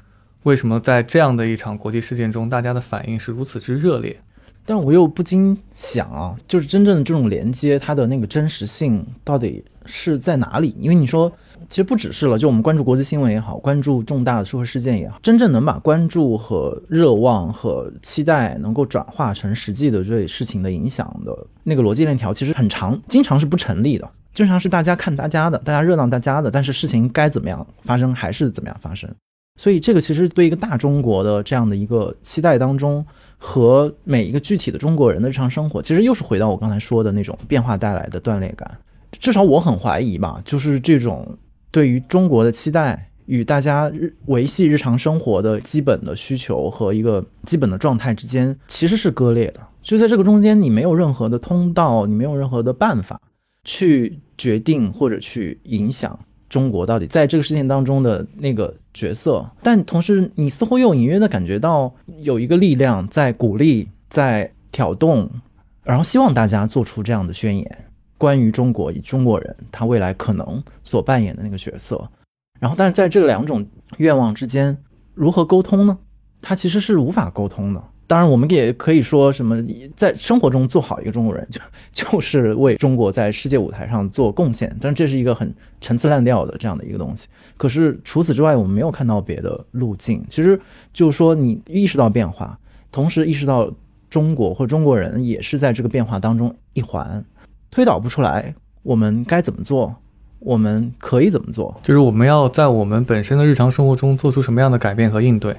[0.48, 4.18] 为什么在这样的一场国际事件中，大家的反应是如此之热烈？
[4.64, 10.74] 但我又不禁想啊，就是真正的这种连接，它的那个真实性到底是在哪里？
[10.80, 11.30] 因为你说，
[11.68, 24.10] 其实不只是了，就我们关注国际新闻也好，关注重大的社会事件也好，真正能把关注和热望和期待能够转化成实际的对事情的影响的那个逻辑链条，其实很长，经常是不成立的。
[24.32, 29.10] 经常是大家看大家的，大家热闹大家的，但是事情该怎么样发生还是怎么样发生。
[29.58, 33.04] 所以这个其实对一个大中国的这样的一个期待当中，
[33.36, 38.78] 和每一个具体的中国人的日常生活，其实又是回到我刚才说的那种变化带来的断裂感。
[39.18, 41.36] 至少我很怀疑吧，就是这种
[41.72, 49.60] 对于中国的期待与大家日维系日常生活的基本的需求和一个基本的状态之间，其实是割裂的。
[49.82, 53.20] 就在这个中间，你没有任何的通道，你没有任何的办法
[53.64, 56.16] 去决定或者去影响。
[56.48, 65.30] 中国到底在这个事件当中的那个角色，但同时你似乎又隐约的感觉到有一个力量在鼓励、在挑动，
[65.82, 67.84] 然后希望大家做出这样的宣言，
[68.16, 72.08] 关于中国以中国人他未来可能所扮演的那个角色。
[72.58, 73.64] 然后，但是在这两种
[73.98, 74.76] 愿望之间
[75.14, 75.96] 如何沟通呢？
[76.40, 77.82] 它其实是无法沟通的。
[78.08, 79.62] 当然，我们也可以说什么，
[79.94, 81.60] 在生活中做好一个中国人， 就
[81.92, 84.74] 就是为中国在世界舞台上做贡献。
[84.80, 87.28] 但这是一个很陈词滥调的这样的一个东西。
[87.58, 90.24] 可是除此之外，我们没有看到别的路径。
[90.30, 90.58] 其实
[90.90, 92.58] 就是说，你意识到变化，
[92.90, 93.70] 同时意识到
[94.08, 97.22] 中国或中国人也是在这个变化当中一环，
[97.70, 99.94] 推导不出来我们该怎么做，
[100.38, 105.54] 我们可以怎么做，就是我们要在我们本身的日常生活中做出什么样的改变和应对。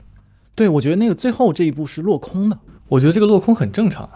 [0.60, 2.60] 对，我觉得那个最后这一步是落空的。
[2.90, 4.10] 我觉得这个落空很正常，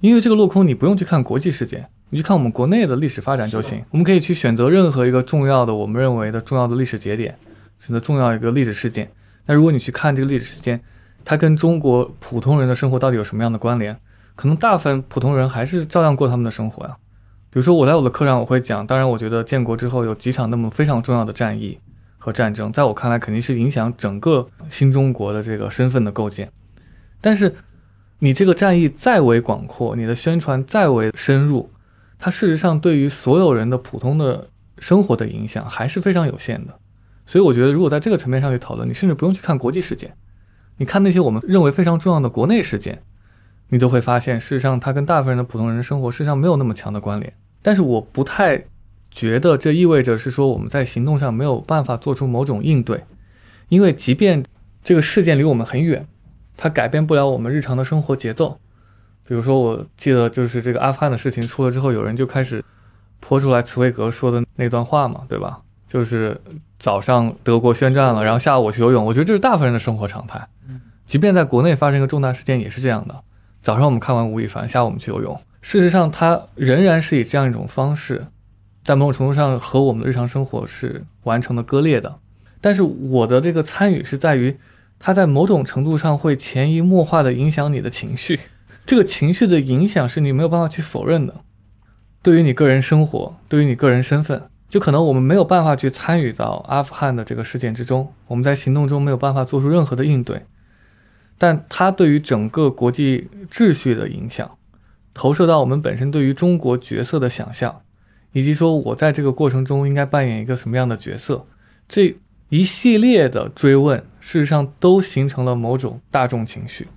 [0.00, 3.80] 因为这个落空你不用去看国际事件，你去看我们国内的历史发展就行。
[3.92, 7.38] 我们可以去选择任何一个重要的，我们认为的重要的历史节点，
[7.78, 9.08] 选择重要一个历史事件。
[9.46, 10.82] 那如果你去看这个历史事件，
[11.24, 13.96] 它跟中国普通人的生活到底有什么样的关联？
[14.34, 16.96] 可能大部分普通人还是照样过他们的生活呀。
[17.50, 21.78] 比如说我在我的课上我会讲，当然我觉得建国之后有几场那么非常重要的战役。
[22.18, 26.50] 和战争，在我看来肯定是影响整个新中国的这个身份的构建。
[27.20, 27.54] 但是，
[28.18, 31.70] 你这个战役再为广阔，你的宣传再为深入，
[32.18, 36.76] 它事实上对于所有人的普通的生活的影响还是非常有限的。
[37.24, 40.12] 所以，我觉得如果在这个层面上去讨论，你甚至不用去看国际事件，
[40.76, 43.00] 你看那些我们认为非常重要的国内事件，
[43.68, 47.32] 你都会发现，事实上它跟大部分人的普通人生活事实上没有那么强的关联。
[47.62, 48.64] 但是，我不太。
[49.10, 53.04] 觉得这意味着是说我们在行动上没有办法做出某种应对，
[53.68, 54.44] 因为即便
[54.82, 56.06] 这个事件离我们很远，
[56.56, 58.58] 它改变不了我们日常的生活节奏。
[59.24, 62.64] 比如说，我记得就是这个阿富汗的事情出了之后，有人就开始
[63.20, 65.60] 泼出来茨威格说的那段话嘛，对吧？
[65.86, 66.38] 就是
[66.78, 69.04] 早上德国宣战了，然后下午我去游泳。
[69.04, 70.46] 我觉得这是大部分人的生活常态。
[71.04, 73.14] 即便在国内发生一个重大事件也是这样的。
[73.60, 75.38] 早上我们看完吴亦凡，下午我们去游泳。
[75.60, 78.26] 事实上，它仍然是以这样一种方式。
[78.88, 82.20] 在某种程度上和我们的日常生活是完成了割裂的，
[82.58, 84.56] 但是我的这个参与是在于，
[84.98, 88.40] 它在某种程度上会潜移默化的影响你的情绪，
[88.86, 91.34] 这个情绪的影响是你没有办法去否认的。
[92.22, 100.46] 对于你个人生活，对于你个人身份，就可能我们没有办法去参与到阿富汗的这个事件之中，我们在行动中没有办法做出任何的应对，
[101.36, 104.50] 但它对于整个国际秩序的影响，
[105.12, 107.82] 投射到我们本身对于中国角色的想象。
[108.32, 111.46] 以及说，我在这个过程中应该扮演一个什么样的角色？
[111.88, 112.16] 这
[112.50, 116.88] 一系列的追问，事实上都形成了某种大众情绪，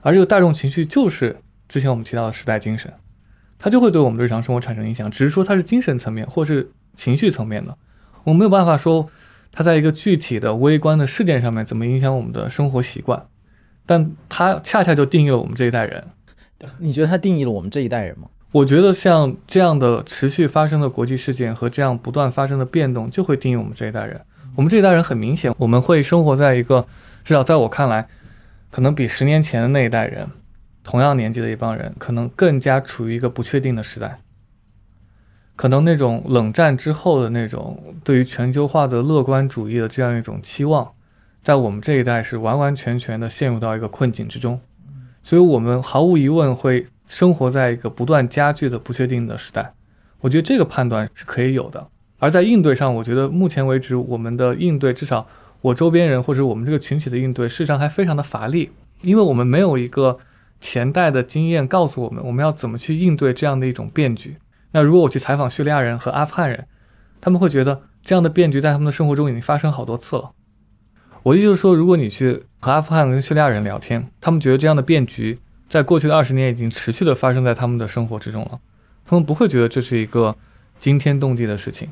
[0.00, 1.36] 而这个大众情绪就是
[1.68, 2.92] 之前我们提到的时代精神，
[3.58, 5.10] 它就会对我们日常生活产生影响。
[5.10, 7.76] 只是说它是精神层面或是情绪层面的，
[8.24, 9.10] 我没有办法说
[9.50, 13.26] 它在一个具体的微观的事件上面怎么影响我们的生活习惯，
[13.84, 16.04] 但它恰恰就定义了我们这一代人。
[16.78, 18.28] 你觉得它定义了我们这一代人吗？
[18.50, 24.18] 我觉得像这样的持续发生的国际事件和这样不断发生的变动，就会定义我们这一代人。
[24.56, 26.86] 我们这一代人很明显，我们会生活在一个，
[27.22, 28.08] 至少在我看来，
[28.70, 30.26] 可能比十年前的那一代人，
[30.82, 34.18] 同样年纪的一帮人，可能更加处于一个不确定的时代。
[35.54, 40.90] 可能那种冷战之后的那种对于全球化的乐观主义的这样一种期望，
[41.42, 44.58] 在我们这一代是完完全全的陷入到一个困境之中。
[45.22, 46.86] 所以，我们毫无疑问会。
[47.08, 49.72] 生活在一个不断加剧的不确定的时代，
[50.20, 51.88] 我觉得这个判断是可以有的。
[52.18, 55.26] 而在应对上，我觉得目前为止我们的应对，至少
[55.62, 58.70] 我周边人或者我们这个群体的应对，事实上还非常的乏力，
[59.02, 60.18] 因为我们没有一个
[60.60, 64.36] 前代的经验告诉我们我们要怎么去应对这样的一种变局。
[64.72, 66.66] 那如果我去采访叙利亚人和阿富汗人，
[67.20, 70.32] 他们会觉得这样的变局在他们的生活中已经发生好多次了。
[71.22, 75.38] 我的意思是说，如果你去和阿富汗跟叙利亚人聊天，他们觉得这样的变局。
[75.68, 78.58] 在过去的二十年，已经持续的发生在他们的生活之中了。
[79.04, 80.34] 他们不会觉得这是一个
[80.78, 81.90] 惊天动地的事情，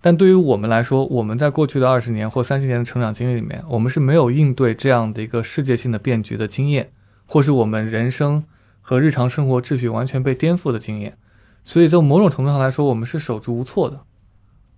[0.00, 6.90] 但对于我们来说，我们在过去的二十年或三十年的成长经历里面，我们是没有应对这样的一个世界性的变局的经验，
[7.26, 8.44] 或是我们人生
[8.80, 11.16] 和日常生活秩序完全被颠覆的经验。
[11.64, 14.00] 所以，在某种程度上来说，我们是手足无措的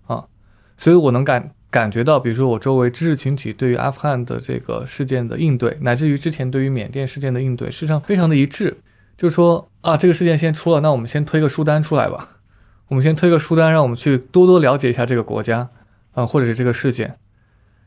[0.07, 0.25] 啊。
[0.77, 8.77] 所以我能感感觉到，比如说我周围知识群体对于阿富汗的这个事件的应对，乃至于之前对于缅甸事件的应对，事实上非常的一致。
[9.17, 12.29] 就是说啊，这个事件先出了，那我们先推个书单出来吧。
[12.87, 15.69] 我们先推个书单，让我们去多多了解一下这个国家
[16.13, 17.19] 啊，或者是这个事件。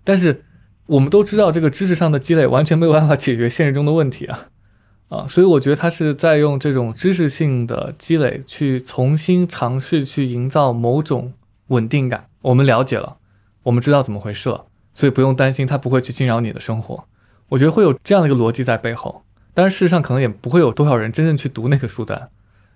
[0.03, 0.43] 但是
[0.87, 4.47] 我们都知道，这个知识上的积累完全没有办法解决现实中的问题啊
[5.07, 5.25] 啊！
[5.27, 11.31] 所以我觉得他是在用这种知识性的积累去重新尝试去营造某种
[11.67, 12.27] 稳定感。
[12.41, 13.17] 我们了解了，
[13.67, 14.63] 我们知道怎么回事了，
[14.95, 17.03] 所以不用担心他不会去惊扰你的生活。
[17.49, 19.25] 我觉得会有这样的一个逻辑在背后。
[19.53, 22.29] 但是事实上，可能也不会有多少人真正去读那个书单。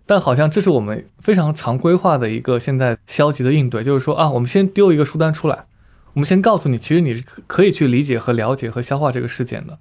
[0.06, 5.63] 但好像这是我们非常常规化的一个现在消极的应对，就是说啊，我们先丢一个书单出来，
[6.12, 9.80] 我们先告诉你，其实你是可以去理解和了解和消化这个事件的。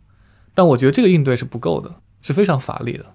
[0.55, 1.93] 但我觉得这个应对是不够的，
[2.23, 3.07] 是非常乏力的。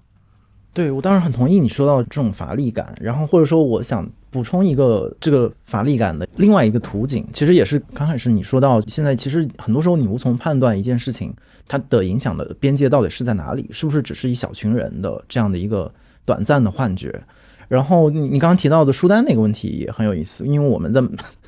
[0.76, 11.34] 对我当然很同意你说到这种乏力感，然后或者说我想补充一个这个乏力感的另外一个图景，其实也是刚开始你说到现在，其实很多时候你无从判断一件事情
[11.66, 15.90] 它的影响的边界到底是在哪里，是不是只是一小群人的这样的一个。
[16.26, 17.22] 短暂的幻觉，
[17.68, 21.00] 然后你你刚刚提到的书单那个问题也很有意思，因为我们的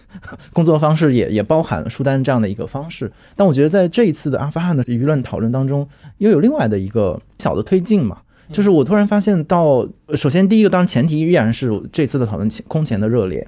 [0.54, 3.10] 工作方式也也包含书单这样的一个方式。
[3.34, 5.88] 但我觉得在这一次的阿富汗的舆论讨论当中，
[6.18, 8.18] 又有另外的一个小的推进嘛，
[8.52, 13.46] 就是我突然发现到，首先第一个当然前提依然是这次的讨论空前的热烈。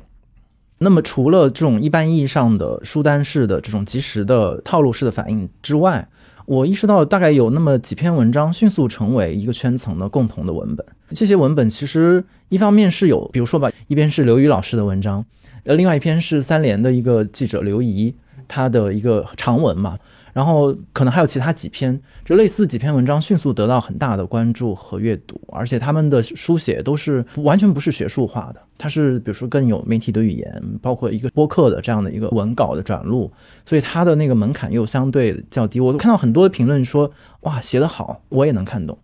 [0.79, 6.09] 那么除了这种一般意义上的书单式的这种及时的套路式的反应之外，
[6.47, 10.87] 我意识到，大概有那么几篇文章迅速成为一个圈层的共同的文本。
[11.11, 15.25] 这些文本其实一方面是有，比如说吧，一边是刘宇老师的文章，
[15.65, 18.15] 呃，另外一篇是三联的一个记者刘怡
[18.49, 19.99] 他的一个长文嘛。
[20.33, 33.31] 然后可能还有其他几篇，就类似几篇文章迅速得到很大的关注和阅读，而且他们的书写都是完全不是学术化的，它是比如说更有媒体的语言，包括一个播客的这样的一个文稿的转录，
[33.65, 35.81] 所以它的那个门槛又相对较低。
[35.81, 38.97] 我都看到很多评论说，哇，写得好，我也能看懂。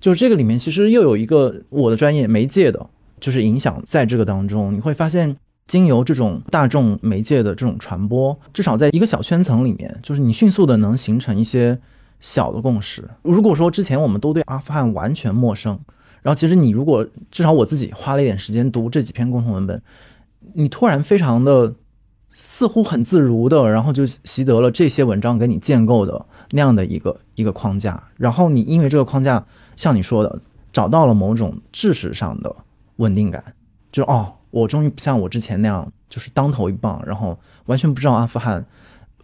[0.00, 2.86] 就是这个里面其实又有一个我的专业媒介的，
[3.18, 5.36] 就是影响在这个当中，你会发现。
[5.66, 11.78] 经由这种大众媒介的这种传播，至少在一个小圈层里面，就是你迅速的能形成一些
[12.20, 13.08] 小的共识。
[13.22, 15.78] 如果说之前我们都对阿富汗完全陌生，
[16.22, 19.82] 然后其实你如果至少我自己花了一点时间读这几篇共同文本，
[20.54, 21.74] 你突然非常的
[22.30, 30.40] 似乎很自如的，然后就习得了这些文章给你建构的那样的一个一个框架，然后你因为这个框架，像你说的，
[30.72, 32.54] 找到了某种知识上的
[32.96, 33.42] 稳定感，
[33.90, 34.32] 就哦。
[34.50, 38.64] 我终于不像我之前那样，就是当头一棒，然后完全不知道阿富汗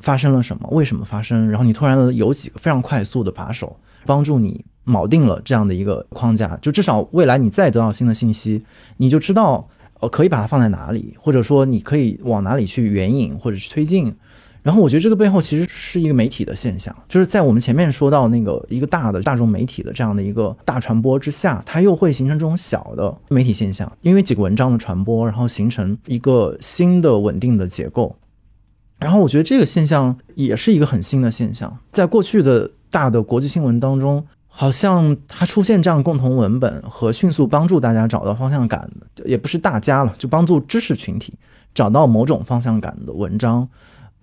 [0.01, 1.49] 发生了什么，为什么发生。
[1.49, 8.65] 然后你突然有几个非常快速的把手，帮助你锚定了这样的一个框架，就至少未来你再得到新的信息，
[8.97, 9.69] 你就知道
[10.01, 14.15] 呃可以把它放在哪里，或者说你可以往哪里去援引或者去推进。
[14.63, 28.17] 然后我觉得这个背后其实是一个媒体的现象，就是在我们前面说到那个一个大的大众媒体的这样的一个大传播之下，它又会形成这种小的媒体现象，因为几个文章的传播，然后形成一个新的稳定的结构。
[29.01, 41.35] 然后我觉得这个现象也是一个很新的现象，在过去的大的国际新闻当中，好像它出现这样共同文本和迅速帮助大家找到方向感的，也不是大家了，就帮助知识群体
[41.75, 43.69] 找到某种方向感的文章。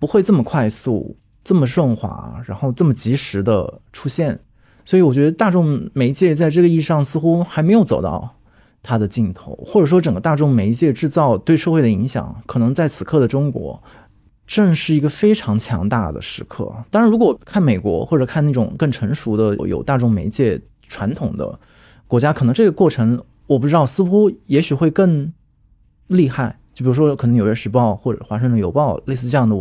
[0.00, 4.40] 不会这么快速、这么顺滑，然后这么及时的出现，
[4.84, 8.36] 所以我觉得大众媒介在这个意义上似乎还没有走到
[8.82, 13.80] 它的尽头，或者说整个大众媒介制造对社会的影响，可能在此刻的中国
[14.46, 16.74] 正是一个非常强大的时刻。
[16.90, 21.60] 当然，如果看美国或者看那种更成熟的有大众媒介传统的
[22.06, 25.32] 国家，可能这个过程我不知道，似乎也许会更
[26.08, 26.58] 厉害。
[26.72, 29.54] 就比如说，可能《纽约时报》或者《华盛顿邮报》类似这样的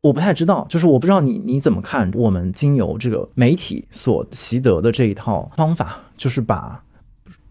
[0.00, 0.12] 我。
[0.12, 6.82] 不太知道，就是我不知道你你怎么看我们经由这个媒体所习得的这一套方法，就是把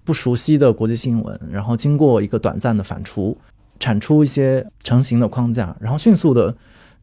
[0.04, 3.36] 不熟悉的国际新闻，然后经过一个短暂的反刍，
[3.80, 6.56] 产出一些成型的框架，然后迅速的，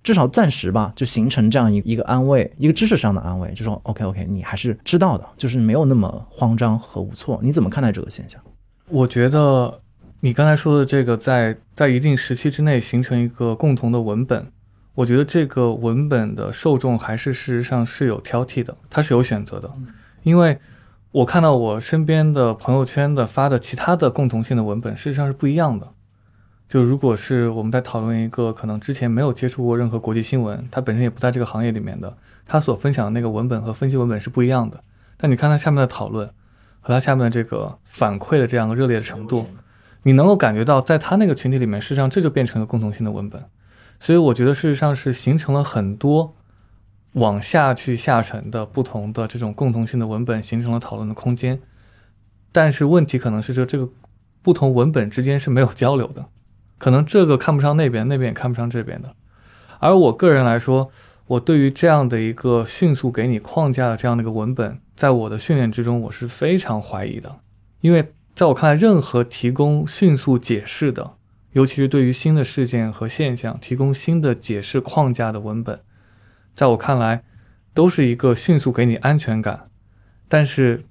[0.03, 7.39] 至少暂时吧，就形成这样一一个安慰，一个知识上的安慰，就说 OK OK，你还是知道的，就是没有那么慌张和无措。
[7.43, 8.41] 你怎么看待这个现象？
[8.89, 9.81] 我觉得
[10.21, 14.47] 你刚才说的这个，在在一定时期之内形成一个共同的文本。
[14.95, 19.71] 我觉得这个文本的受众还是事实上是有挑剔的，它是有选择的，
[20.23, 20.59] 因为
[21.13, 25.89] 我看到我身边的朋友圈的发的其他的共同性的文本，事实上是不一样的。
[26.69, 32.17] 就如果是我们在讨论一个可能之前没有接触过任何国际新闻，他本身也不在这个行业里面的，
[32.47, 34.83] 他所分享的那个文本和分析文本是不一样的。
[35.19, 36.27] 但你看他下面的讨论
[36.81, 39.47] 和他下面的这个反馈的这样的热烈的程度，
[40.03, 43.43] 你能够感觉到在他那个群体里面，事实上这就变成了共同性的文本。
[44.03, 46.35] 所以我觉得事实上是形成了很多
[47.13, 51.61] 往下去下沉的不同的这种共同性的文本，形成了讨论的空间。
[52.51, 53.89] 但是问题可能是说这个
[54.43, 56.27] 不同文本之间是没有交流的，
[56.79, 59.15] 可能这个看不上那边，那边也看不上这边的。
[59.79, 60.91] 而我个人来说，
[61.29, 67.37] 我对于这样的一个迅速给你框架的这样的一个文本，在我的训练之中，我是非常怀疑的，
[67.81, 71.13] 因为在我看来，任何提供迅速解释的。
[71.53, 75.81] 尤其是对于新的事件和现象提供新的解释框架的文本，
[76.55, 77.23] 在我看来，
[77.75, 79.69] 都是一个迅速给你安全感，
[80.29, 80.85] 但是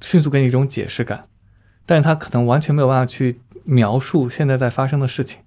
[0.00, 1.28] 迅速给你一种解释感，
[1.84, 5.40] 但是它可能完全没有办法去描述现在在发生的事情。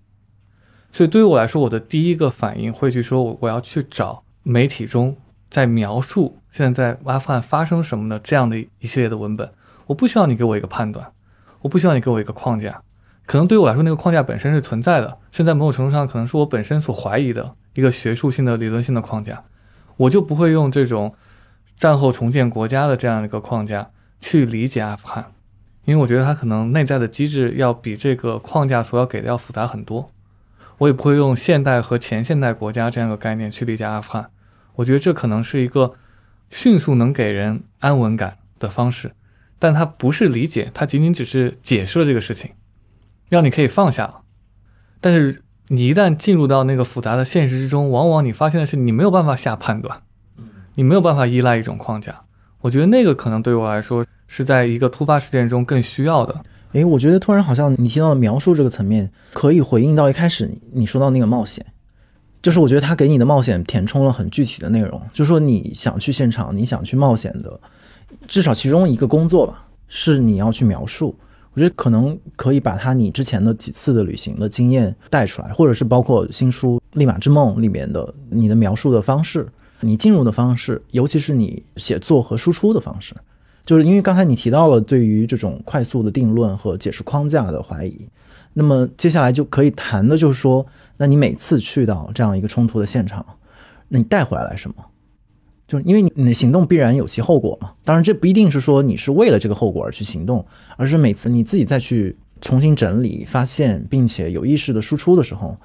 [0.91, 5.15] 所以对于我来说，我的第一个反应会去说，我我要去找媒体中
[5.49, 9.51] 在描述现在在阿富汗发生什么的这样的一系列的文本。
[9.87, 11.11] 我不需要你给我一个判断，
[11.61, 12.83] 我不需要你给我一个框架。
[13.29, 19.43] 可能对于我来说，那个框架本身是存在的，甚至在某种程度上，可能是我本身所怀疑的一个学术性的、理论性的框架。
[19.97, 21.13] 我就不会用这种
[21.77, 25.31] 战后重建国家的这样一个框架去理解阿富汗，
[25.85, 30.09] 因为我觉得它可能内在的机制要比这个框架所要给的要复杂很多。
[30.79, 34.31] 我也不会用现代和前现代国家这样一个概念去理解阿富汗。
[34.77, 35.93] 我觉得这可能是一个
[36.49, 39.11] 迅速能给人安稳感的方式，
[39.59, 42.49] 但它不是理解，它仅仅只是解释了这个事情。
[43.29, 44.21] 让你可以放下，
[44.99, 50.01] 但是你一旦进入到那个复杂的现实之中，往往你发现的是你没有办法下判断，
[50.75, 52.21] 你没有办法依赖一种框架。
[52.61, 56.43] 我觉得那个可能对我来说是在一个突发事件中更需要的。
[56.73, 61.65] 诶，我觉得突然好像你提到的描述这个层面，可以回应到一开始你说到那个冒险，
[62.41, 67.59] 就是我觉得他给你的冒险填充了很具体的内容，就说你想去现场，你想去冒险的，
[68.27, 71.17] 至少其中一个工作吧，是你要去描述。
[71.53, 79.47] 我觉得可能可以把他你之前的几次的旅行的经验带出来，或者是包括新书《立马之梦》里面的你的描述的方式，
[79.81, 83.15] 你进入的方式，尤其是你写作和输出的方式，
[83.65, 88.07] 就是因为刚才你提到了对于这种快速的定论和解释框架的怀疑，
[88.53, 90.65] 那么接下来就可以谈的就是说，
[90.97, 93.25] 那你每次去到这样一个冲突的现场，
[93.87, 94.75] 那你带回来什么？
[95.69, 100.43] 就因为你你的行动必然有其后果嘛，当然这不一定是说你是为了这个后果而去行动，
[100.77, 105.55] 而是每次你自己再去重新整理、发现，并且有意识的输出的时候，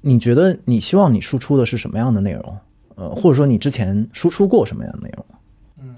[0.00, 2.58] 你觉得你希望你输出的是什么样的内容？
[2.96, 5.24] 呃，或者说你之前输出过什么样的内容？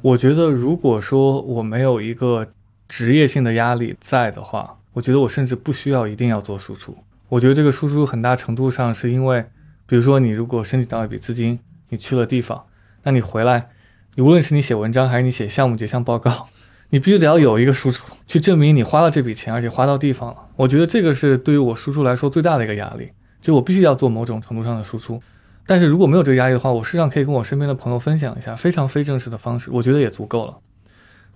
[0.02, 2.46] 我觉得如果说我没有一个
[2.86, 6.94] 职业性的压力在的话，我觉得我甚至不需要一定要做输出。
[7.30, 9.42] 我觉得这个输出很大程度上是因为，
[9.86, 12.62] 比如说你如果申请到一笔资金，你去了地方。
[13.06, 13.68] 那你回来，
[14.16, 16.48] 你无论是你写文章还是你写项目结项报告，
[16.90, 20.36] 你必须得要有一个输出，去证明你花了这笔钱，而且花到地方了。
[20.56, 25.22] 我觉得这个是对于我输出来说最大的一个压力，就我必须要做某种程度上的输出。
[25.66, 30.58] 但是如果没有这个压力的话，我事实上可以跟我身边的朋友分享一下非常非正式的方式，我觉得也足够了。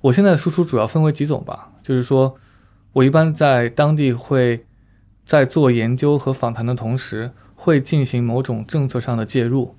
[0.00, 2.34] 我现在的输出主要分为几种吧，就是说
[2.94, 4.66] 我一般在当地会
[5.24, 9.76] 在做研究和访谈的同时，会进行某种政策上的介入。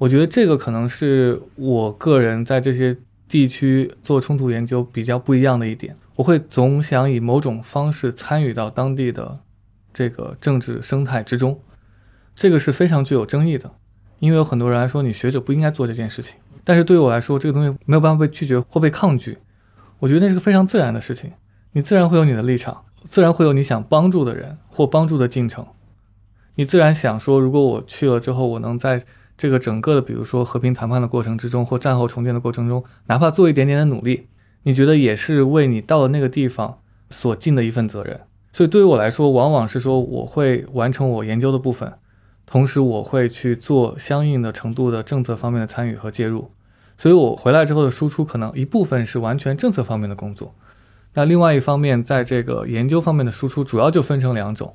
[0.00, 2.96] 我觉得这个可能是我个人在这些
[3.28, 5.94] 地区做冲突研究比较不一样的一点。
[6.16, 9.40] 我会总想以某种方式参与到当地的
[9.92, 11.60] 这个政治生态之中，
[12.34, 13.70] 这个是非常具有争议的，
[14.20, 16.40] 因为有很多人来说你学者不应该做这件事情。
[16.64, 19.36] 但是对于我来说，这个东西没有办法被拒绝或被抗拒。
[19.98, 21.30] 我觉得那是个非常自然的事情，
[21.72, 25.66] 你自然会有你的立场，自然会有你想帮助的人或帮助的进程。
[26.54, 29.04] 你自然想说，如果我去了之后，我能在。
[29.40, 34.28] 这个整个的，比如说和平谈判的过程之中，或战后重建的过程中，哪怕做一点点的努力，
[34.64, 36.78] 你觉得也是为你到了那个地方
[37.08, 38.20] 所尽的一份责任。
[38.52, 41.90] 所以对于我来说，往往是说我会完成我研究的部分，
[42.44, 46.50] 同时我会去做相应的程度的政策方面的参与和介入。
[46.98, 50.54] 所以我回来之后的输出，可能一部分是完全政策方面的工作，
[51.14, 54.74] 那另外一方面，在这个研究方面的输出，主要就分成两种，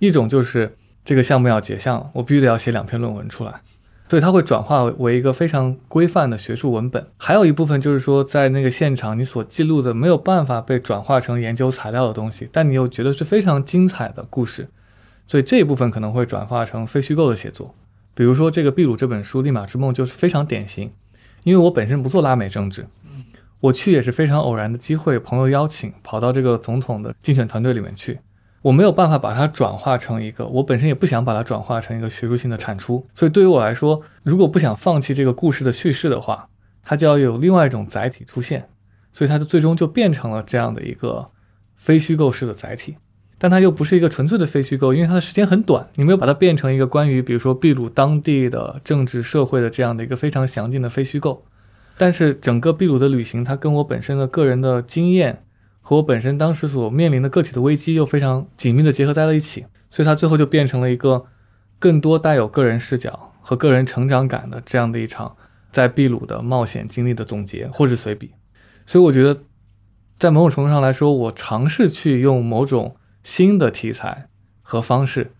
[0.00, 3.62] 一种就是这个项目要结项了，我必须得要写两篇论文出来。
[4.08, 14.68] 所以它会转化为一个非常规范的学术文本，还有一部分就是说，在那个现场你所记录的没有办法被转化成研究材料的东西，但你又觉得是非常精彩的故事，
[15.26, 17.74] 所以这一部分可能会转化成非虚构的写作。
[18.14, 20.90] 比如说这个《秘鲁》这本书《利马之梦》就是非常典型，
[21.42, 22.86] 因为我本身不做拉美政治，
[23.60, 28.20] 我去也是非常偶然的机会，朋友邀请跑到这个总统的竞选团队里面去。
[28.62, 36.48] 我没有办法把它转化成一个，我本身也不想把它转化成一个学术性的产出，所以对于我来说，如果不想放弃这个故事的叙事的话，
[36.82, 38.68] 它就要有另外一种载体出现，
[39.12, 41.30] 所以它就最终就变成了这样的一个
[41.76, 42.96] 非虚构式的载体。
[43.38, 51.44] 但它又不是一个纯粹的非虚构，因为它的时间很短，你没有把它变成一个关于比如说秘鲁当地的政治社会的这样的一个非常详尽的非虚构。
[51.98, 55.44] 但是整个秘鲁的旅行，它跟我本身的个人的经验
[55.88, 61.26] 和我本身当时所面临的个体的危机又非常紧密的结合在了一起，所以它最后就变成了一个
[61.78, 65.36] 更多带有个人视角和个人成长感的这样的一场
[65.70, 68.32] 在秘鲁的冒险经历的总结或是随笔。
[68.84, 69.42] 所以我觉得，
[70.18, 74.28] 在某种程度上来说，我尝试去用某种新的题材
[74.62, 75.30] 和方式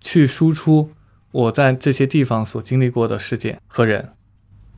[0.00, 0.92] 去输出
[1.32, 4.10] 我在这些地方所经历过的事件和人。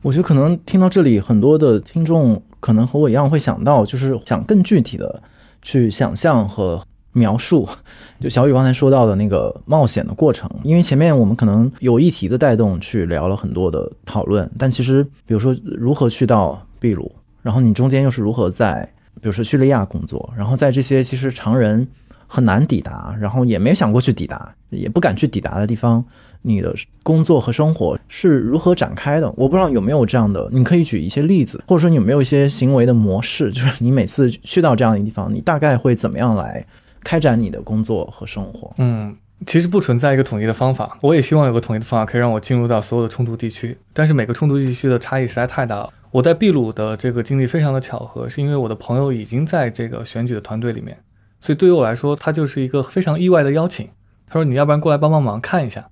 [0.03, 5.23] 我觉得可能听到这里，很多的听众可能和我一样会想到，就是想更具体的
[5.61, 6.83] 去想象和
[7.13, 7.67] 描述，
[8.19, 10.49] 就小雨刚才说到的那个冒险的过程。
[10.63, 17.09] 因为前面我们可能有议题的带动去聊了很多的讨论，但其实比如说如何去到秘鲁，
[17.41, 18.87] 然后你中间又是如何在
[19.21, 21.87] 比如说叙利亚工作，然后在这些其实常人
[22.27, 26.03] 很难抵达，然后也没想过去抵达，也不敢去抵达的地方。
[26.45, 29.31] 你的工作和生活是如何展开的？
[29.37, 36.65] 我不知道有没有这样的，你可以举一些例子，或者说你有没有一些行为的模式，就是你每次去到这样的地方，你大概会怎么样来
[37.01, 38.73] 开展你的工作和生活？
[38.77, 39.15] 嗯，
[39.45, 45.89] 其实不存在一个统一的方法，我也希望有个统一的方法可以让我进入到所有的冲突地区，但是每个冲突地区的差异实在太大了。
[46.11, 50.97] 我在秘鲁的这个经历非常的巧合，是因为我的朋友已经在这个选举的团队里面，
[51.43, 53.89] 所以对于我来说，他就是一个非常意外的邀请。
[54.27, 55.89] 他说：“你要不然过来帮帮忙看一下。”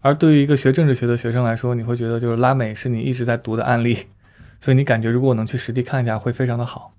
[0.00, 4.06] 而对于一个学政治学的学生来说，你会觉得就是拉美是你一直在读的案例，
[4.58, 6.94] 所以你感觉如果我能去实地看一下会非常的好。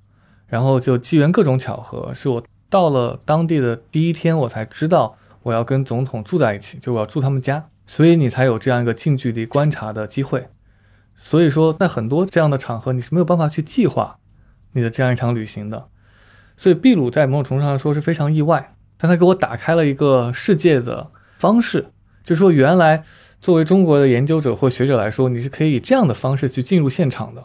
[0.45, 10.47] 然后就机缘各种巧合，是我到了当地的第一天，我才知道我要跟总统住在一起，就我要住他们家，所以你才有这样一个近距离观察的机会。
[11.15, 14.19] 所以说，在很多这样的场合，你是没有办法去计划
[14.73, 15.87] 你的这样一场旅行的。
[16.61, 21.09] 所以秘鲁在某种程度上说是非常意外，但它给我打开了一个世界的
[21.39, 21.87] 方式。
[22.23, 23.03] 就说原来
[23.39, 27.43] 作为中国的研究者或学者来说，你是可以以这样的方式去进入现场的，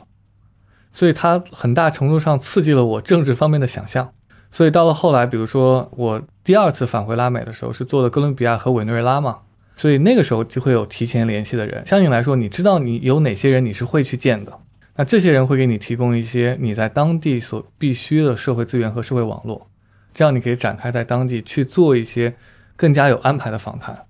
[0.92, 4.12] 所以它很大程度上刺激了我政治方面的想象。
[4.50, 9.38] 所以到了后来，比如说我第二次返回拉美的时候，是做的哥伦比亚和委内瑞拉嘛，
[9.76, 11.86] 所以那个时候就会有提前联系的人。
[11.86, 14.58] 相应来说，你知道你有哪些人你是会去见的，
[14.96, 19.68] 那这些人会给你提供一些你在当地所必须的社会资源和社会网络，
[20.14, 22.34] 这样你可以展开在当地去做一些
[22.76, 24.04] 更加有安排的访谈。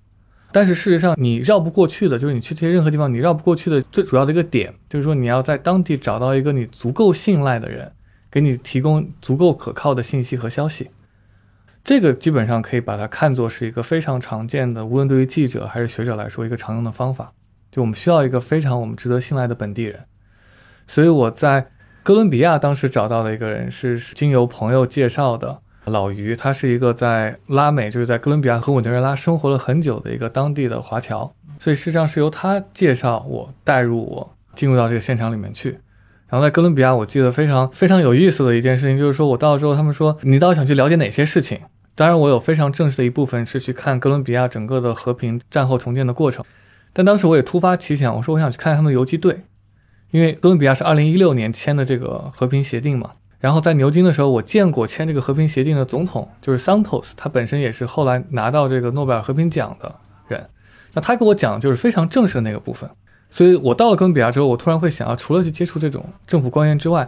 [0.53, 7.93] 但是事实上，你绕不过去的，就是你去这些任何地方，你绕不过去的最主要的一个点，就是说你要在当地找到一个你足够信赖的人，
[8.30, 10.91] 给你提供足够可靠的信息和消息。
[11.84, 17.32] 这个基本上可以把它看作是一个非常常见的，无论对于记者还是学者来说，一个常用的方法。
[17.70, 20.05] 就我们需要一个非常我们值得信赖的本地人。
[20.87, 21.66] 所以我在
[22.03, 25.59] 哥伦比亚当时找到的一个人，是经由朋友介绍的。
[25.87, 35.78] 老于，他是一个在拉美，就是在哥伦比亚和委内瑞拉生活了很久的一个当地的华侨，所以事实上是由他介绍我带入我进入到这个现场里面去。
[36.28, 41.61] 然后在哥伦比亚，我记得非常非常有意思的一件事情，就是说我到了之后，他们说你到底想去了解哪些事情？
[41.95, 46.45] 当然，我有非常正式的一部分是去看哥伦比亚整个的和平战后重建的过程，
[46.93, 49.45] 但当时我也突发奇想，我说我想去看他们游击队，
[50.17, 53.11] 因为哥伦比亚是二零一六年签的这个和平协定嘛。
[53.39, 59.95] 然后在牛津的时候，我见过签这个和平协定的总统，就是 Santos，他本身也是后来拿到这个诺贝尔和平奖的
[60.27, 60.49] 人。
[60.95, 62.89] 那他给我讲就是非常正式的那个部分。
[63.29, 67.07] 所以我到了哥伦比亚之后，我突然会想要，除了去接触这种政府官员之外，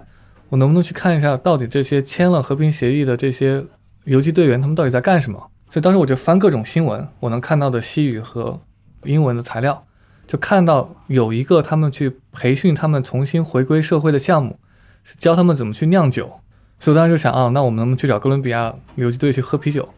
[0.51, 3.65] 我能不能去看一下到底这些签了和平协议的这些
[4.05, 5.39] 游击队员他们到底在干什么？
[5.71, 8.61] 所以当时我就翻各种新闻，我能看到的西语和
[9.05, 9.83] 英文的材料，
[10.29, 14.61] 就看到有一个他们去培训他们重新回归社会的项目。
[15.05, 16.31] 是教他们怎么去酿酒，
[16.79, 19.89] 所以当时就想啊，那我们能不能去找哥伦比亚游击队去喝啤酒？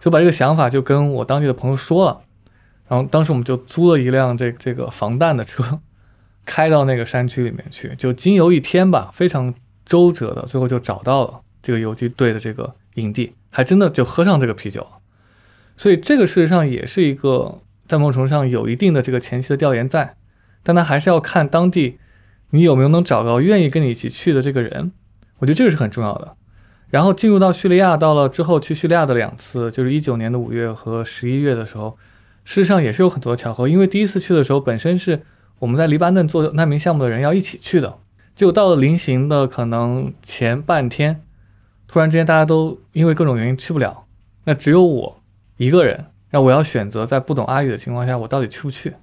[0.00, 2.20] 就把这个想法就跟我当地的朋友说了，
[2.88, 5.78] 然后当时我们就租了一辆这这个防弹的车，
[6.44, 14.84] 开到那个山区里面去，就经由一天吧，非常周折的，最后就找到了这个游击队的这个营地，还真的就喝上这个啤酒。
[15.76, 20.16] 所以这个事实上也是一个在某种程度上有一定的这个前期的调研在，
[20.62, 21.98] 但他还是要看当地。
[22.50, 24.92] 你有没有能找到愿意跟你一起去的这个人？
[25.38, 26.36] 我觉得这个是很重要的。
[26.88, 31.98] 然后进入到叙利亚，到了之后去叙利亚的两次，就是一九年的五月和十一月的时候，
[32.44, 33.68] 事实上也是有很多巧合。
[33.68, 35.22] 因为第一次去的时候，本身是
[35.58, 37.98] 我们在黎巴嫩做难民项目的人要一起去的，
[38.36, 41.22] 结果到了临行的可能前半天，
[41.88, 44.04] 突然之间大家都因为各种原因去不了，
[44.44, 45.20] 那只有我
[45.56, 48.94] 一个人，让我要选择在不懂阿语的情况下，我到底去不去？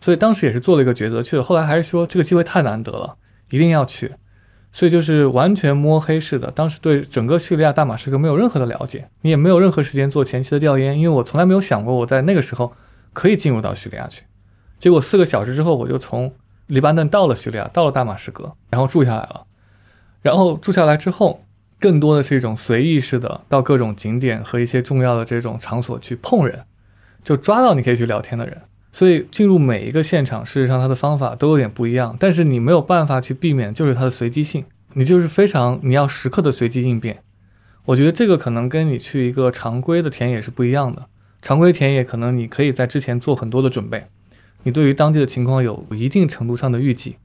[0.00, 3.16] 所以当时也是做了一个抉择去了，后来还是说这个机会太难得了，
[3.50, 4.14] 一定要去。
[4.72, 6.50] 所以就是完全摸黑式的。
[6.50, 12.70] 当时对整个叙利亚大马士革没有任何的了解，你也没有任何时间做前期的调研，因为我从来没有想过我在那个时候
[13.14, 14.26] 可以进入到叙利亚去。
[14.78, 16.30] 结果四个小时之后，我就从
[16.66, 19.46] 黎巴嫩到了叙利亚，到了大马士革，然后住下来了。
[20.20, 21.45] 然后住下来之后，
[21.78, 26.64] 更多的是一种随意式的，到各种景点和一些重要的这种场所去碰人，
[27.22, 28.62] 就抓到你可以去聊天的人。
[28.92, 34.64] 所以进入每一个现场，事实上它的方法都有点不一样，但是你没有办法去避免，就是它的随机性，
[34.94, 37.22] 你就是非常你要时刻的随机应变。
[37.84, 41.06] 我觉得这个可能跟你去一个常规的田野是不一样的。
[41.42, 44.06] 常规田野可能你可以在之前做很多的准备，
[44.62, 47.16] 你对于当地的情况有一定程度上的预计，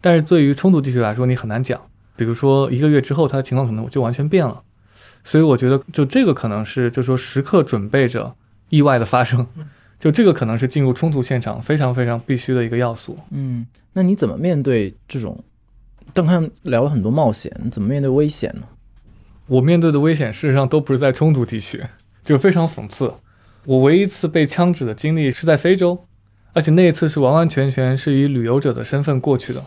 [0.00, 1.80] 但是对于冲突地区来说，你很难讲。
[2.16, 4.62] 比如说一个月之后，他的情况可能就完全变了。
[5.22, 8.34] 所以我觉得，就这个可能是，就说时刻准备着
[8.70, 9.46] 意外的发生。
[9.98, 13.18] 就这个可能是进入冲突现场非常非常必须的一个要素。
[13.30, 15.42] 嗯，那你怎么面对这种？
[16.12, 18.66] 刚刚聊了很多冒险，怎么面对危险呢？
[19.46, 21.82] 我面对的危险事实上都不是在冲突地区，
[22.22, 23.14] 就非常讽刺。
[23.64, 26.04] 我唯一一次被枪指的经历是在非洲，
[26.52, 29.64] 而且那一次是完完全全是以旅游者的身份过去的，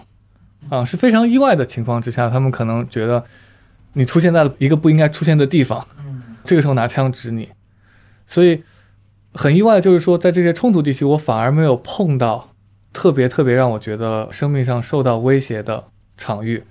[0.69, 3.23] 啊，是非常意外的情况之下，他们可能觉得
[3.93, 5.85] 你出现在了一个不应该出现的地方，
[6.43, 7.49] 这个时候拿枪指你，
[8.25, 8.63] 所以。
[9.33, 12.49] 很意外，就是说，在这些冲突地区，我反而没有碰到
[12.91, 15.83] 特别特别让我觉得生命上受到威胁的
[16.15, 16.63] 场域，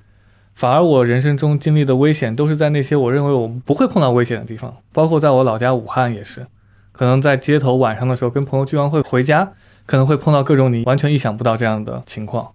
[0.53, 6.45] 反而我人生中经历的危险都是在那些我认为我们不会碰到危险的地方，包括在我老家武汉也是，
[6.91, 9.53] 可能在街头晚上的时候跟朋友聚完会回家，
[9.85, 12.51] 可能会碰到各种你完全意想不到这样的情况，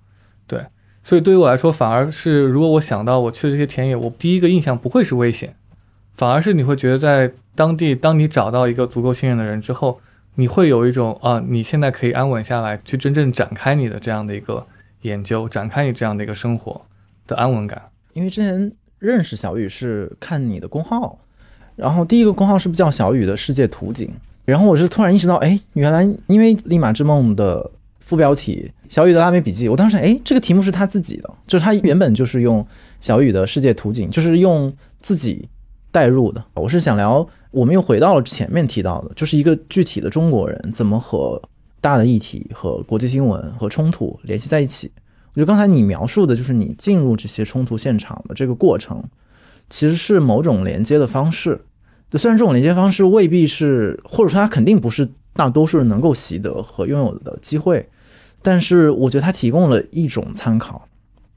[0.46, 0.60] 对，
[1.04, 5.56] 所以对于我来说，反而是如果我想到我去的这些田野，我第一个印象不会是危险。
[6.14, 10.00] 反而是你会觉得，在当地，当你找到一个足够信任的人之后，
[10.36, 14.64] 你会有一种啊，你现在可以安稳下来，去真正展开你的这样的一个
[15.02, 16.80] 研究，展开你这样的一个生活
[17.26, 17.82] 的安稳感。
[18.14, 21.18] 因为之前认识小雨是看你的公号，
[21.76, 24.12] 然后第一个公号是不是叫小雨的世界图景？
[24.46, 27.72] 然后我是突然意识到，哎，原来因为《立马之梦》的
[28.12, 32.66] 副标题《小雨的拉美笔记》，我当时哎，这个题目是他自己的，就是他原本就是用
[33.00, 35.48] 小雨的世界图景，就是用自己。
[35.94, 41.42] 带入的，我是想聊，我们又回到了前面提到的，就是一个具体的中国人怎么和
[41.82, 44.90] 大的议题和国际新闻和冲突联系在一起。
[45.34, 49.04] 我觉得刚才你描述的就是你进入这些冲突现场的这个过程，
[49.70, 51.60] 其实是某种连接的方式。
[52.10, 57.86] 就虽然这种连接方式未必是，或者说它肯定不是大多数人能够习得和拥有的机会，
[58.42, 60.88] 但是我觉得它提供了一种参考。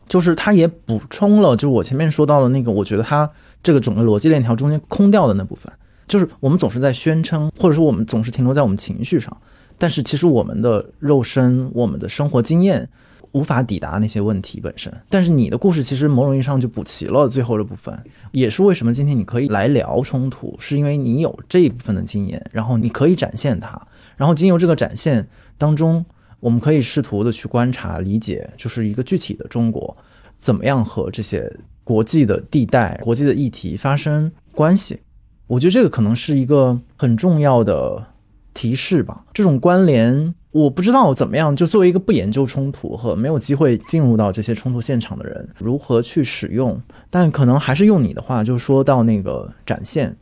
[0.06, 3.28] 就是它也补充了，就是我前面说到的那个，我觉得它
[3.62, 5.72] 这个整个逻辑链条中间空掉的那部分，
[6.06, 9.34] 就是我们总是在宣称，或者说我们总是停留在我们情绪上，
[9.78, 12.86] 但是其实我们的肉身、我们的生活经验
[13.32, 14.92] 无法抵达那些问题本身。
[15.08, 17.98] 但是你的故事其实某种意义上就补齐了最后的部分，
[18.32, 23.80] 也是为什么今天你可以来聊冲突，是因为你有这一部分的经验，然后你可以展现它，
[24.18, 25.26] 然后经由这个展现
[25.56, 26.04] 当中。
[26.44, 29.96] 我们可以试图的去观察、理解，就是一个具体的中国
[30.36, 31.50] 怎么样和这些
[31.82, 35.00] 国际的地带、国际的议题发生关系。
[35.46, 38.08] 我觉得这个可能是一个很重要的
[38.52, 39.24] 提示吧。
[39.32, 41.56] 这种关联，我不知道怎么样。
[41.56, 46.78] 就作为一个不研究冲突和没有机会进入到这些冲突现场的人，如何去使用？
[47.08, 50.14] 但可能还是用你的话，就说到那个展现。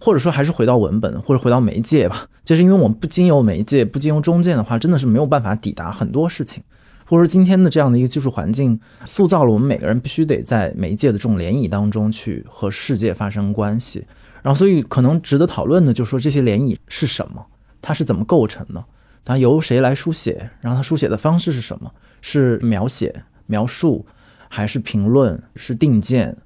[0.00, 2.26] 或者说还是回到文本，或者回到媒介吧。
[2.44, 6.62] 就是因为我们不经由媒介，不经由中介的话，真的是没有办法抵达很多事情。
[7.04, 14.06] 或者说今天的这样的一个技术环境，塑造了我们每个人必须得在媒介的这种涟漪当中去和世界发生关系。
[14.42, 17.46] 然后，所以可能值得讨论的，就是说这些涟漪是什么，
[17.80, 18.84] 它是怎么构成的，
[19.24, 21.90] 它由谁来书写，然后它书写的方式是什么？
[22.20, 24.04] 是描写、描述，
[24.48, 25.42] 还是评论？
[25.56, 26.36] 是定见？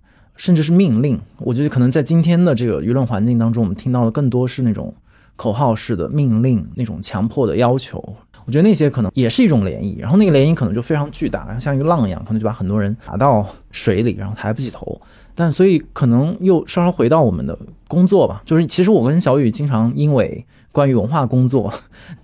[0.42, 4.92] 甚至是命令，我觉得可能在今天的这个舆论环境当中，我们听到的更多是那种
[5.36, 7.96] 口号式的命令，那种强迫的要求。
[8.44, 15.00] 我觉得那些可能也是一种涟漪，然后那个涟漪可能就非常巨大，像一个浪一样，可能就把很多人打到水里，然后抬不起头。
[15.32, 21.72] 但所以可能又稍稍回到我们的工作吧，就是其实我跟小雨经常因为关于文化工作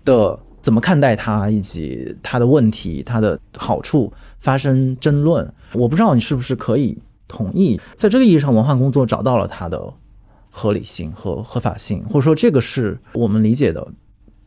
[0.05, 5.49] 的怎么看待它，以及它的问题、它的好处发生争论。
[5.73, 6.99] 我不知道你是不是可以。
[7.29, 9.81] 同意，在这个意义上，文化工作找到了它的
[10.51, 13.87] 合理性和合法性，或者说，这个是我们理解的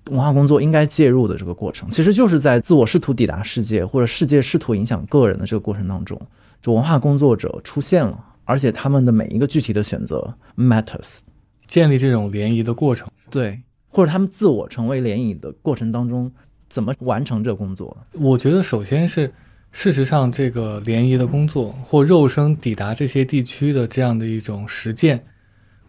[0.10, 1.90] 文化工作应该介入的这个过程。
[1.92, 6.20] 其实就是在自我试图抵达世界，或者世界试图影响个人的这个过程当中，
[6.62, 11.20] 就文化工作者出现了，而且他们的每一个具体的选择 matters，
[11.68, 16.32] 建立这种联谊的过程，对，或者他们自我成为联谊的过程当中，
[16.68, 17.96] 怎么完成这工作？
[18.14, 19.32] 我觉得首先是。
[19.72, 25.26] 事实上，这个联谊的工作或肉身抵达这些地区的这样的一种实践，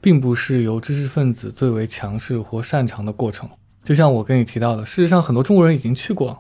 [0.01, 3.49] 并不是由知识分子最为强势或擅长的过程。
[3.83, 6.39] 就像我跟你提到的，事实上很多中国人已经去过了，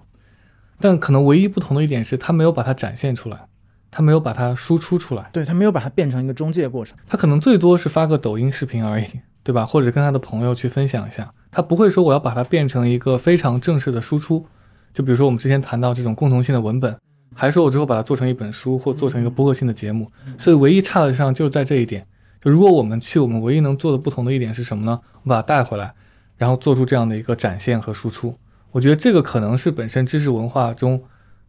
[0.78, 3.48] 但可能唯一不同的一点是他没有把它展现出来，
[3.90, 6.96] 他没有把它输出出来，对他没有把它变成一个中介过程。
[7.06, 9.04] 他可能最多是发个抖音视频而已，
[9.42, 9.66] 对吧？
[9.66, 14.46] 或者跟他的朋友去分享一下，他不会说我要把它变成一个非常正式的输出。
[14.94, 16.96] 就比如说我们之前谈到这种共同性的文本，
[17.34, 20.10] 还是说我之后把它做成一本书或做成一个播客性的节目。
[20.38, 22.06] 所以唯一差的上就是在这一点。
[22.40, 25.00] 就如果我们去，我们唯一能做的不同的一点是什么呢？
[25.22, 25.94] 我们把它带回来。
[26.38, 28.36] 然后做出这样的一个展现和输出，
[28.72, 31.00] 我觉得这个可能是本身知识文化中，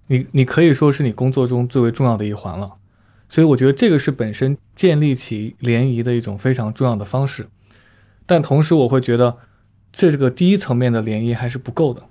[0.05, 2.73] 你你可以说是你工作中最为重要的一环了。
[3.27, 7.47] 所以我觉得这个是本身建立起联谊的一种非常重要的方式。
[8.27, 9.35] 但同时我会觉得，
[9.91, 12.03] 这个第一层面的联谊还是不够的，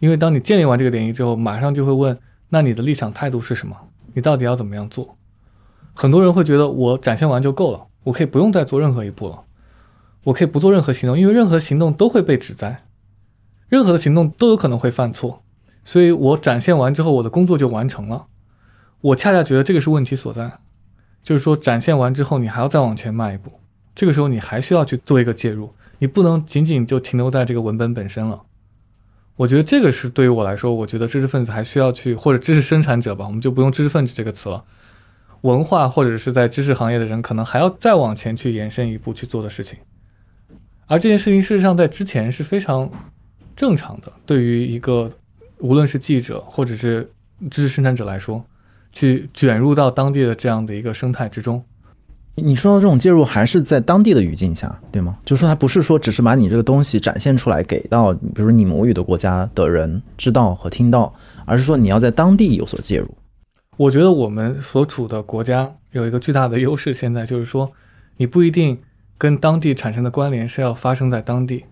[0.00, 2.18] 因为当你建立完这个联谊之后，马上就会问，
[2.48, 3.76] 那你的立场态度是什么？
[4.14, 5.16] 你到底要怎么样做？
[5.94, 9.44] 很多人会觉得我展现完就够了，我可以不用再做任何一步了。
[10.24, 12.84] 我可以不做任何行动，因为任何行动都会被指摘，
[13.68, 15.42] 任何的行动都有可能会犯错，
[15.84, 18.26] 所以我展现完之后，我的工作就完成了。
[19.00, 20.58] 我恰恰觉得这个是问题所在，
[21.22, 23.50] 就是说展现完之后，你还要再往前迈一步，
[23.94, 28.42] 这个时候你还需要去做一个介入，你不能仅仅就停留在这个文本本身了。
[29.38, 34.64] 我觉得这个是对于我来说，我觉得知识分子还需要去，或者知识生产者吧，我们就不用知识分子这个词了，
[35.42, 39.78] 文化或者是在知识行业的人，可能还要再往前去延伸一步去做的事情。
[40.86, 42.90] 而这件事情事实上在之前是非常
[43.54, 45.08] 正常的，对于一个
[45.58, 47.08] 无论是记者或者是
[47.48, 48.44] 知识生产者来说，
[48.92, 51.64] 去卷入到当地的这样的一个生态之中。
[52.42, 55.18] 你说的这种介入还是在当地的语境下，对吗？
[55.24, 61.12] 就是说，它不是说只是把你这个东西展现出来给到，比如你母语的国家的人知道和听到，
[61.44, 63.08] 而是说你要在当地有所介入。
[63.76, 67.70] 我觉得我们所处的国家有一个巨大的优势，现在就是说，
[68.16, 68.78] 你不一定。
[69.20, 71.64] 跟当地产生的关联是要发生在当地，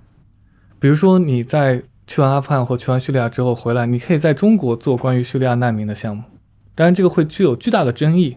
[0.81, 6.25] 比如说你在去完阿富汗或去完叙利亚之后回来，你可以在中国做关于叙利亚难民的项目，
[6.75, 8.37] 当然这个会具有巨大的争议，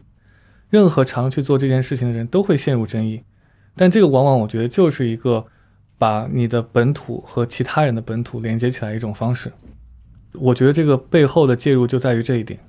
[0.70, 3.24] 任何常去做这件事情的人都会陷入争议，
[3.76, 5.46] 但这个往往我觉得就是一个
[5.98, 9.52] 把你的本土和其他人的本土连接起来一种方式，
[10.34, 12.60] 我觉得这个背后的介入就在于这一点，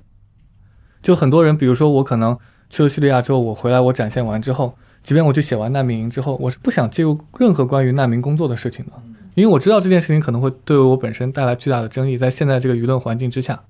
[1.01, 2.37] 就很多人，比如说我可能
[2.69, 4.75] 去了叙利亚之后，我回来我展现完之后。
[5.03, 8.91] 即便我去写完难民营之后，我是不想介入任何关于难民工作的事情的，
[9.33, 13.63] 因为我知道这件事情可能会对我本身带来巨大的争议，在现在这个舆论环境之下。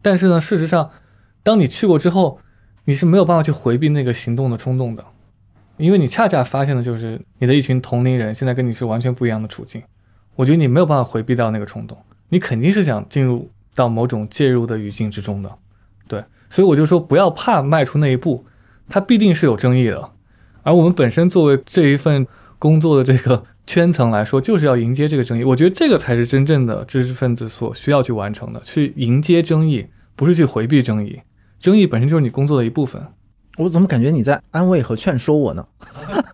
[0.00, 0.92] 但是呢，事实上，
[1.42, 2.40] 当你去过之后，
[2.90, 5.04] 你是没有办法去回避那个行动的冲动的，
[5.76, 9.80] 因为你恰恰发现的就是你的一群同龄人现在跟你是完全不一样的处境。
[10.34, 11.96] 我觉得你没有办法回避掉那个冲动，
[12.30, 15.48] 你肯定是想进入到某种介入的语境之中的。
[16.08, 18.44] 对，所以我就说不要怕迈出那一步，
[18.88, 20.10] 它必定是有争议的。
[20.64, 22.26] 而我们本身作为这一份
[22.58, 25.44] 工作的这个圈层来说，就是要迎接这个争议。
[25.44, 29.86] 我觉得这个才是真正的知识分子所需要去完成的，去迎接争议，
[30.16, 31.20] 不是去回避争议。
[31.60, 33.00] 争议本身就是你工作的一部分。
[33.58, 35.64] 我怎么感觉你在安慰和劝说我呢？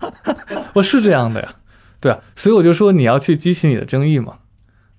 [0.72, 1.54] 我是这样的呀，
[2.00, 4.34] 对啊，所以我就说你要去激起你的争议嘛，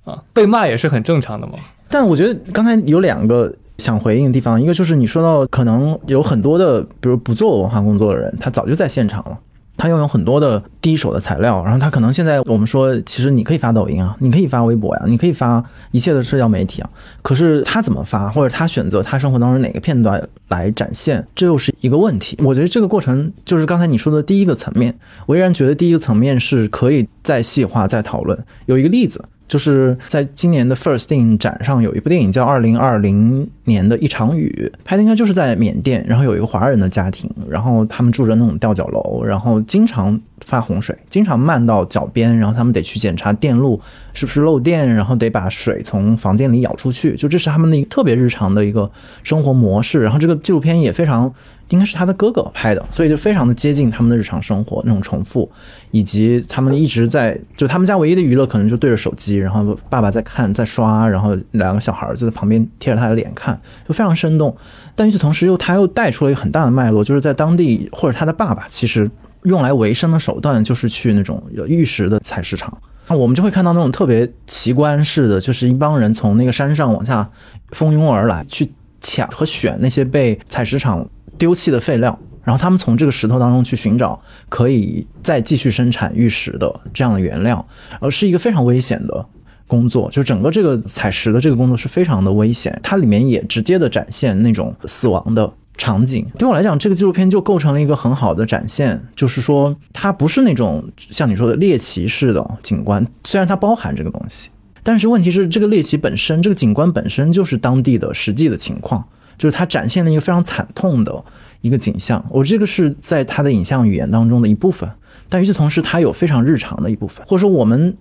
[0.03, 1.53] 啊，被骂也是很正常的嘛。
[1.89, 3.51] 但我觉得刚才有两个。
[3.77, 9.39] 想回应的地方，一个就是你说到可能有很多的，比如不做文化工作的人，他早就在现场了，
[9.77, 16.89] 他拥有很多的第一手的材料，然后他可能现在我们说，其实你可以发抖音啊，你可以发微博呀，你可以发一切的社交媒体啊，
[17.21, 22.37] 可是他怎么发，或者他选择他生活当中哪个片段来展现，这又是一个问题。
[22.43, 24.93] 我觉得这个过程就是刚才你说的第一个层面，
[25.27, 28.37] 我依然觉得第一个层面是可以再细化、再讨论。
[28.65, 29.23] 有一个例子。
[29.47, 43.79] 就是在今年的 First 电影展上，有一部电影叫《二零二零年的一场雨》，拍的应该就是在缅甸，然后有一个华人的家庭，然后他们住着那种吊脚楼，然后经常发洪水，经常漫到脚边，然后他们得去检查电路
[44.13, 48.91] 是不是漏电，然后得把水从房间里舀出去，就这是他们的一个特别日常的一个
[49.23, 50.01] 生活模式。
[50.01, 51.33] 然后这个纪录片也非常。
[51.69, 55.49] 应该是他的哥哥拍的，所以就非常的接近他们的日常生活那种重复，
[55.91, 64.55] 以及他们一直在就他们家唯一的娱乐可能就对着手机，然后爸爸在看在刷，然后两个小孩就在旁边贴着他的脸看，就非常生动。
[64.95, 69.09] 但与此同时又他又带出了一个很大的脉络，就是在当地或者他的爸爸其实
[69.43, 72.75] 用来维生的手段就是去那种有玉石的采石场，
[73.07, 77.29] 那我们就会看到那种特别奇观式的，就是一帮人从那个山上往下
[77.71, 81.05] 蜂拥而来去抢和选那些被采石场。
[81.37, 84.19] 丢弃的废料，然后他们从这个石头当中去寻找
[84.49, 87.65] 可以再继续生产玉石的这样的原料，
[87.99, 89.25] 而是一个非常危险的，
[89.67, 96.25] 工作，就整个这个采石的这个工作是非常的危险，它里面也直接的展现那种死亡的场景。
[96.37, 104.49] 对我来讲，这个纪录片就构成了一个很好的展现，就是说它不是那种像你说的猎奇式的景观，虽然它包含这个东西，
[104.81, 109.03] 但是问题是这个猎奇本身，这个景观本身就是当地的实际的情况，
[109.37, 111.23] 就是它展现了一个非常惨痛的
[111.61, 112.25] 一个景象。
[112.29, 114.89] 我这个是在它的影像语言当中的一部分，
[115.29, 117.97] 但与此同时，它有非常日常的一部分，或者说我们。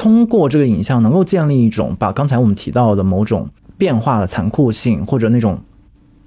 [0.00, 5.58] 通过这个影像，能够建立一种把刚才我们提到的某种变化的残酷性，或者那种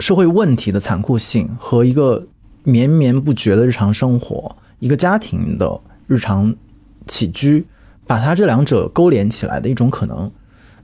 [0.01, 2.27] 社会问题的残酷性，和一个
[2.63, 6.53] 绵绵不绝的日常生活，一个家庭的日常
[7.07, 7.65] 起居，
[8.05, 10.29] 把它这两者勾连起来的一种可能。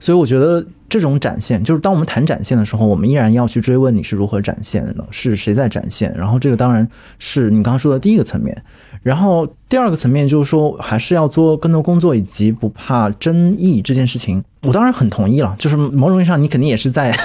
[0.00, 6.14] 所以，我觉得这种展现，就是当我们谈展现的时候，我们依然要去追问你是如何展现的，是谁在展现。
[6.16, 6.88] 然后，这个当然
[7.18, 8.56] 是你刚刚说的第一个层面。
[9.02, 15.54] 然后第二个层面就是说，还是要做更多工作，以及不怕争议这件事情，我当然很同意了。
[15.58, 17.16] 就是某种意义上，你肯定也是在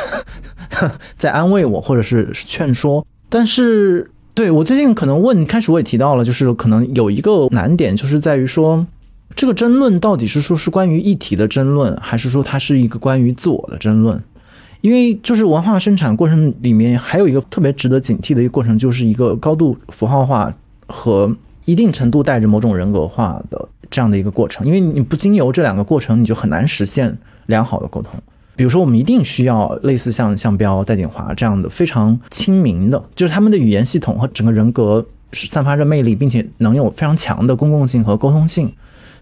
[1.18, 3.06] 在安慰我，或者是劝说。
[3.28, 8.86] 但是，对我最近可能问开始我也提到了，就是可能有一个难点，就是在于说，
[9.36, 14.22] 这个争论到底是说是关于议题的争论，还是说它是一个关于自我的争论？
[14.82, 20.54] 因为就是文化生产过程里面还有一个特别值得警惕的一个过程，就是一个高度符号化
[20.88, 21.36] 和。
[21.66, 28.12] 一定程度带着某种人格化的这样的一个过程，因为你不经由这两个过程，你就很难实现良好的沟通。
[28.58, 38.70] 比如说，我们一定需要类似像向彪、戴锦华这样的非常亲民的，就是他们的语言系统和整个人格是散发着魅力，并且能有非常强的公共性和沟通性。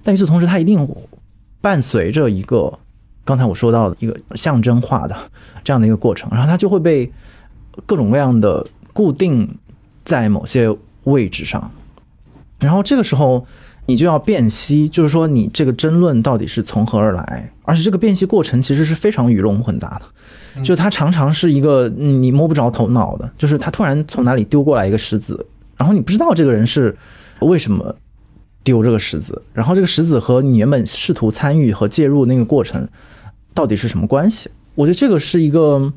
[0.03, 0.87] 但与此同时，它一定
[1.61, 2.71] 伴随着一个
[3.23, 5.15] 刚才我说到的一个象征化的
[5.63, 7.11] 这样的一个过程，然后它就会被
[7.85, 9.47] 各种各样的固定
[10.03, 11.71] 在某些位置上。
[12.59, 13.45] 然后这个时候，
[13.85, 25.45] 你就要辨析，就是说你这个争论到底是从何而来，而且这个辨析过程其实是非常鱼龙混杂的，就它常常是一个你摸不着头脑的，就是他突然从哪里丢过来一个石子，
[25.77, 26.95] 然后你不知道这个人是
[27.39, 27.95] 为什么
[28.63, 32.87] 丢这个石子，然后这个石子和你原本试图参与和介入那个过程
[33.53, 34.49] 到底是什么关系？
[34.75, 35.91] 我觉得这个是一个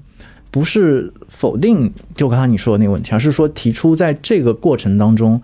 [0.50, 5.40] 不是否定就刚才你说的那个问题，而是说提出在这个过程当中。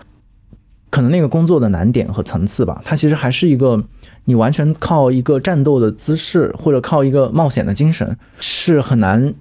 [0.93, 3.81] 可能那个工作的难点和层次吧，它其实还是一个
[4.25, 9.33] 你完全靠一个战斗的姿势或者靠一个冒险的精神是很难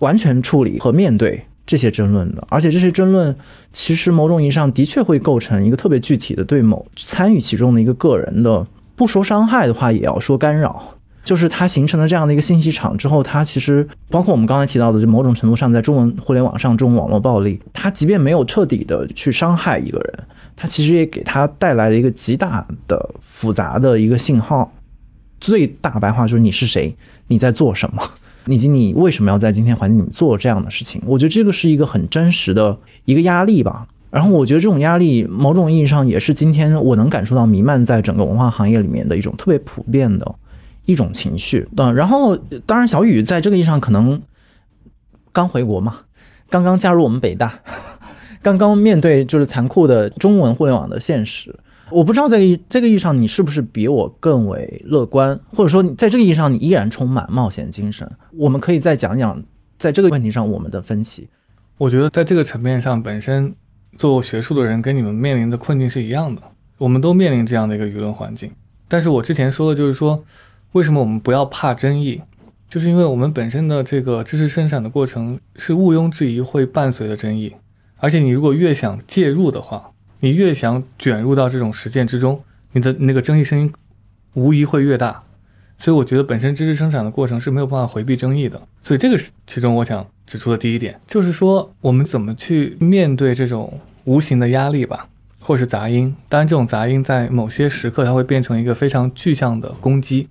[0.00, 2.46] 完全处理和面对这些争论的。
[2.48, 3.36] 而且这些争论
[3.72, 10.94] 其实某种意义上的确会构成一个特别具体的对某参与其中的一个个人的，不说伤害的话，也要说干扰。
[11.24, 20.24] 就是它形成了这样的一个信息场之后，它其实包括我们刚才提到的，就某种程度上在中文互联网上这种网络暴力，它即便没有彻底的去伤害一个人。
[20.54, 24.72] 它其实也给他带来了一个极大的复杂的一个信号，
[25.40, 26.96] 最大白话就是你是谁，
[27.26, 28.00] 你在做什么，
[28.46, 31.00] 以及你为什么要在今天环境里做这样的事情。
[31.06, 33.86] 我觉得这个是一个很真实的一个压力吧。
[34.10, 40.34] 然后我觉得这种压力，某种意义上也是今天我能感受到弥漫在整个文化行业里面的一种特别普遍的
[40.86, 41.68] 一种情绪。
[41.76, 44.22] 嗯，然后当然小雨在这个意义上可能
[45.32, 45.98] 刚回国嘛，
[46.48, 47.52] 刚刚加入我们北大。
[48.40, 51.54] 刚刚面对就是残酷的中文互联网的现实，
[51.90, 58.10] 我不知道在这个意义上你是不是比我更为乐观，或者说你在这个意义上你依然充满冒险精神。
[58.36, 59.42] 我们可以再讲讲
[59.78, 61.28] 在这个问题上我们的分歧。
[61.78, 63.54] 我觉得在这个层面上，本身
[63.96, 66.42] 做学术的人跟你们面临的困境是一样的，
[66.78, 68.50] 我们都面临这样的一个舆论环境。
[68.88, 70.24] 但是我之前说的就是说，
[70.72, 72.20] 为什么我们不要怕争议，
[72.68, 77.54] 就是因为我们本身的这个知识生产的过程是毋庸置疑会伴随着争议。
[77.98, 82.42] 而且你如果越想介入的话，你越想卷入到这种实践之中，
[82.72, 83.72] 你的那个争议声音
[84.34, 85.22] 无疑会越大。
[85.78, 88.60] 所以我觉得本身知识生产的过程是没有办法回避争议的。
[88.82, 95.06] 所以这个是其中我想指出的第一点，就是说我们怎么去面对这种无形的压力吧，
[95.38, 96.16] 或是杂音。
[96.30, 100.28] 当然，这种杂音在某些时刻它会变成一个非常具象的攻击。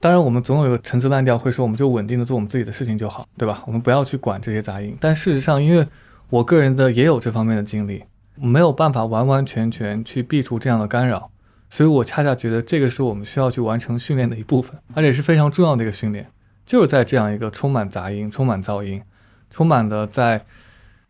[0.00, 3.62] 当然，我们总有一个陈词滥调会说，我们就稳定的做我们自己的事情就好，对吧？
[3.66, 4.96] 我们不要去管这些杂音。
[5.00, 5.86] 但事实上，因为
[6.30, 8.02] 我个人的也有这方面的经历，
[8.36, 11.30] 没有办法完完全全去避除这样的干扰，
[11.70, 16.30] 所以我恰恰觉得这个是我们需要去完成训练的一部分，而且是非常重要的一个训练，
[16.64, 19.02] 就是在这样一个充满杂音、充满噪音、
[19.50, 20.44] 充满的在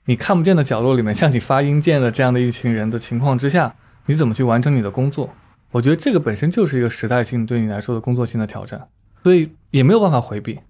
[0.04, 3.74] 你看不见的角落里面向你发音键的这样的一群人的情况之下，
[4.06, 5.30] 你怎么去完成你的工作？
[5.72, 8.88] 我觉得这个本身就是一个时代性对你来说的工作性的挑战，
[9.22, 10.60] 所以也没有办法回避，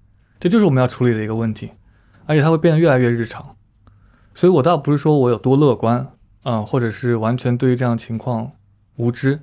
[0.40, 1.70] 这就是我们要处理的一个问题，
[2.24, 3.54] 而且它会变得越来越日常。
[4.32, 6.08] 所以，我倒不是说我有多乐观，
[6.48, 8.52] 嗯，或者是完全对于这样情况
[8.94, 9.40] 无知。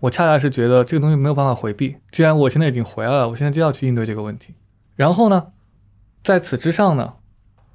[0.00, 1.98] 我恰恰是觉得这个东西没有办法回避。
[2.10, 4.56] 既然我现在已经回来了，我现在就要去应对这个问题。
[4.96, 5.52] 然后呢，
[6.24, 7.14] 在此之上呢，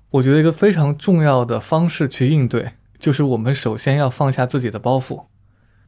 [0.09, 5.23] 我觉得一个非常重要的方式去应对，就是我们首先要放下自己的包袱。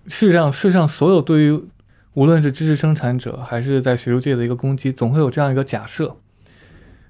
[0.05, 1.61] 事实上，世上所有对于
[2.13, 6.15] 无论是知识生产者还是在学术界的一个攻击，总会有这样一个假设，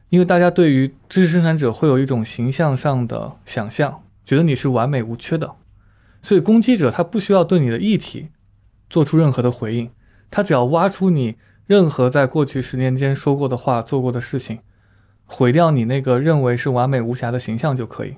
[0.10, 5.52] 因为大家对于知识生产者会有一种形象上的想象，觉得你是完美无缺的，
[6.22, 8.30] 所以攻击者他不需要对你的议题
[8.90, 9.90] 做出任何的回应，
[10.30, 14.60] 他只要挖出你任何在过去十年间说过的话、做过的事情，
[15.26, 18.16] 毁掉你那个认为是完美无瑕的形象就可以。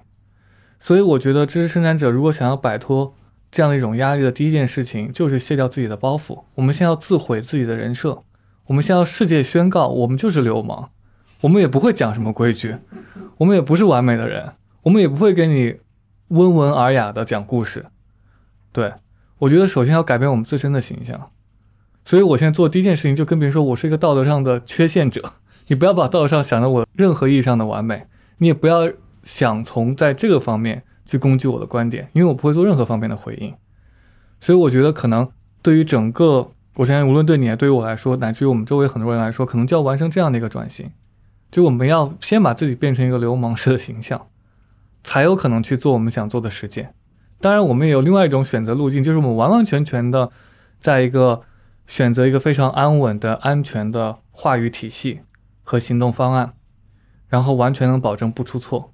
[0.79, 3.13] 所以，我觉得知识生产者如果想要摆脱，
[3.51, 6.45] 这样的一种压力的第一件事情就是卸掉自己的包袱。
[6.55, 8.23] 我们先要自毁自己的人设，
[8.65, 10.89] 我们先要世界宣告我们就是流氓，
[11.41, 12.77] 我们也不会讲什么规矩，
[13.37, 15.75] 我们也不是完美的人，我们也不会给你
[16.29, 17.85] 温文尔雅的讲故事。
[18.71, 18.93] 对
[19.39, 21.31] 我觉得首先要改变我们自身的形象，
[22.05, 25.33] 所以我现在做第一件事情就跟别人说我是一个道德上的缺陷者，
[25.67, 28.05] 你不要把道德上想的我任何意义上的完美，
[28.37, 28.91] 你也不要
[29.23, 30.83] 想从在这个方面。
[31.03, 33.53] 去攻击我的观点，因为我不会做任何方面的回应，
[34.39, 35.29] 所以我觉得可能
[35.61, 40.89] 对于整个，我相信无论对你，对于我来说，乃至于我们周围很多人来说，可能就要完成这样的一个转型，
[41.51, 44.27] 就我们要先把自己变成一个流氓式的形象，
[45.03, 46.93] 才有可能去做我们想做的实践。
[47.41, 50.31] 当然，我们也有另外一种选择路径，就是我们完完全全的
[50.79, 51.41] 在一个
[51.87, 55.21] 选择一个非常安稳的、安全的话语体系
[55.63, 56.53] 和行动方案，
[57.27, 58.93] 然后完全能保证不出错。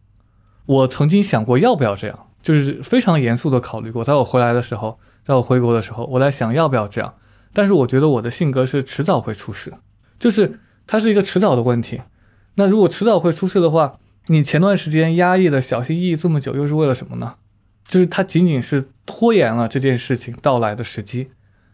[0.66, 4.02] 我曾经想过要不要这样，就是非常严肃的考虑过。
[4.02, 7.14] 在我回来的时候，在我回国的时候，我在想要不要这样。
[7.54, 9.74] 但是我觉得我的性格是迟早会出事，
[10.18, 12.02] 就是它是一个迟早的问题。
[12.56, 17.36] 那如果迟早会出事的话，你前段时间压抑的小心翼翼这么久，又是为了什么呢？
[17.88, 21.32] 就是它仅仅是拖延了这件事情到来的时机，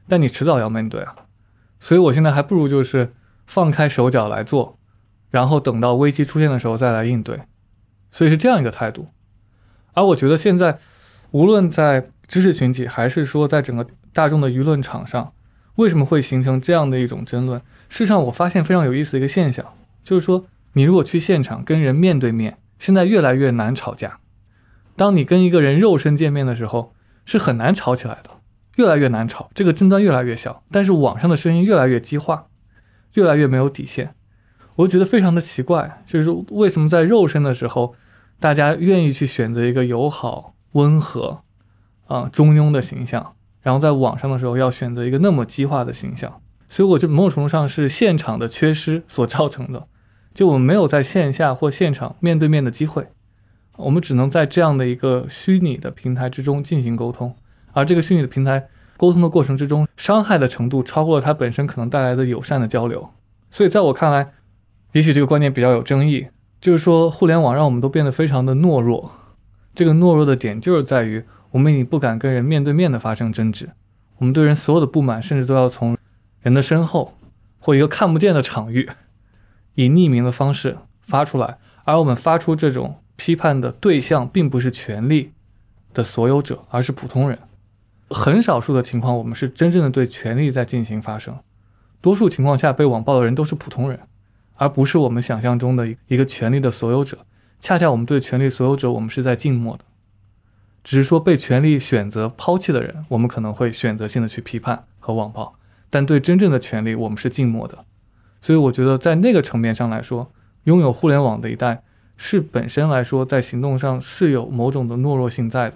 [0.07, 1.15] 但你迟早要面对啊。
[1.79, 3.13] 所以我现在还不如就是
[3.45, 4.77] 放开手脚来做，
[5.29, 7.41] 然后等到危机出现的时候再来应对。
[8.11, 9.07] 所以是这样一个态度，
[9.93, 10.77] 而我觉得现在，
[11.31, 15.33] 无论在知识群体，还是说在整个大众的舆论场上，
[15.77, 17.59] 为什么会形成这样的一种争论？
[17.89, 19.65] 事实上，我发现非常有意思的一个现象，
[20.03, 24.19] 就是说，你如果去现场跟人面对面，现在越来越难吵架。
[24.95, 26.93] 当你跟一个人肉身见面的时候，
[27.25, 28.29] 是很难吵起来的，
[28.77, 30.63] 越来越难吵，这个争端越来越小。
[30.71, 32.47] 但是网上的声音越来越激化，
[33.13, 34.15] 越来越没有底线。
[34.75, 37.95] 我觉得非常的奇怪，就是为什么在肉身的时候。
[38.39, 41.43] 大家愿意去选择一个友好、温和、
[42.07, 49.87] 啊中庸的形象，然后在网上的时候要选择一个那么激化的形象，所以我觉得某种程度上是现场的缺失所造成的。
[50.33, 53.07] 就我们没有在线下或现场面对面的机会，
[53.77, 57.35] 我们只能在这样的一个虚拟的平台之中进行沟通，
[57.71, 58.67] 而这个虚拟的平台
[58.97, 63.09] 沟通的过程之中，伤害的程度超过了它本身可能带来的友善的交流。
[63.49, 64.33] 所以在我看来，
[64.93, 66.27] 也许这个观点比较有争议。
[66.61, 69.11] 就是说，互联网让我们都变得非常的懦弱。
[69.75, 71.21] 这个懦弱的点就是在于，
[71.51, 73.71] 我们已经不敢跟人面对面的发生争执。
[74.19, 75.97] 我们对人所有的不满，甚至都要从
[76.39, 77.17] 人的身后
[77.59, 78.89] 或一个看不见的场域，
[79.75, 81.57] 以匿名的方式发出来。
[81.83, 85.31] 而我们发出这种批判的对象，并不是权力
[85.93, 87.37] 的所有者，而是普通人。
[88.09, 91.37] 很少数的情况，我们是真正的对权力在进行发声。
[92.01, 93.99] 多数情况下，被网暴的人都是普通人。
[94.55, 97.17] 而不是我们想象中的一个权力的所有者，
[97.59, 99.83] 恰恰我们对权力所有者，我们是在静默的，
[100.83, 105.55] 只是说被权力选择抛弃的人，我们可能会选择性的去批判和网暴，
[105.89, 107.83] 但对真正的权力，我们是静默的。
[108.43, 110.31] 所以我觉得在那个层面上来说，
[110.65, 111.83] 拥有互联网的一代
[112.23, 115.75] 是本身来说在行动上是有某种的懦弱性在的，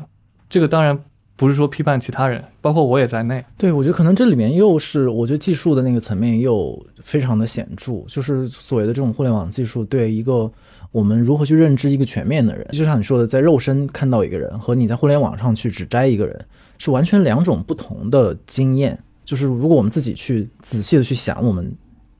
[0.49, 0.97] 这个当然。
[1.39, 3.45] 不是说批判其他人，包括我也在内。
[3.59, 10.51] 对，我觉得可能这里面又是，我觉得技术的那个层面又非常的显著，就是所谓的这种互联网技术对一个
[10.91, 16.45] 我们如何去认知一个全面的人，就像你说的，在肉身看到一个人和你在互联网上去只摘一个人，
[16.79, 18.97] 是完全两种不同的经验。
[19.23, 21.71] 就是如果我们自己去仔细的去想我们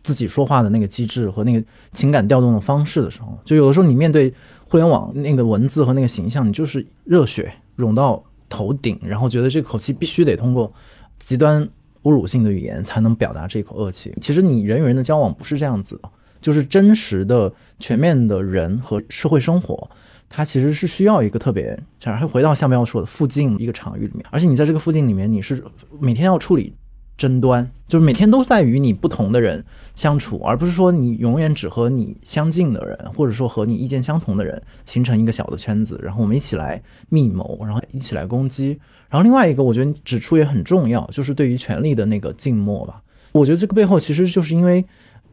[0.07, 4.33] 自己说话的那个机制和那个情感调动的方式的时候，就有的时候你面对
[4.67, 8.23] 互联网那个文字和那个形象，你就是热血涌到。
[8.49, 10.71] 头顶，然后觉得这口气必须得通过
[11.19, 11.61] 极端
[12.03, 14.09] 侮辱性的语言才能表达这口恶气。
[14.21, 19.89] 其实你人与人的交往不是这样子的，就是真实的、全面的人和社会生活，
[20.29, 24.25] 它其实是需要一个特别，还回到下面要说的附近一个场域里面。
[24.31, 25.61] 而且你在这个附近里面，你是
[25.99, 26.73] 每天要处理
[27.17, 29.65] 争端，就是每天都在与你不同的人
[29.95, 38.79] 相处，而不是说你永远只和你相近的人，或者说和你意见相同的人形成一个小的圈子，然后我们一起来密谋，然后一起来攻击。
[39.09, 43.01] 然后另外一个，我觉得指出也很重要，就是对于权力的那个静默吧。
[43.31, 44.85] 我觉得这个背后其实就是因为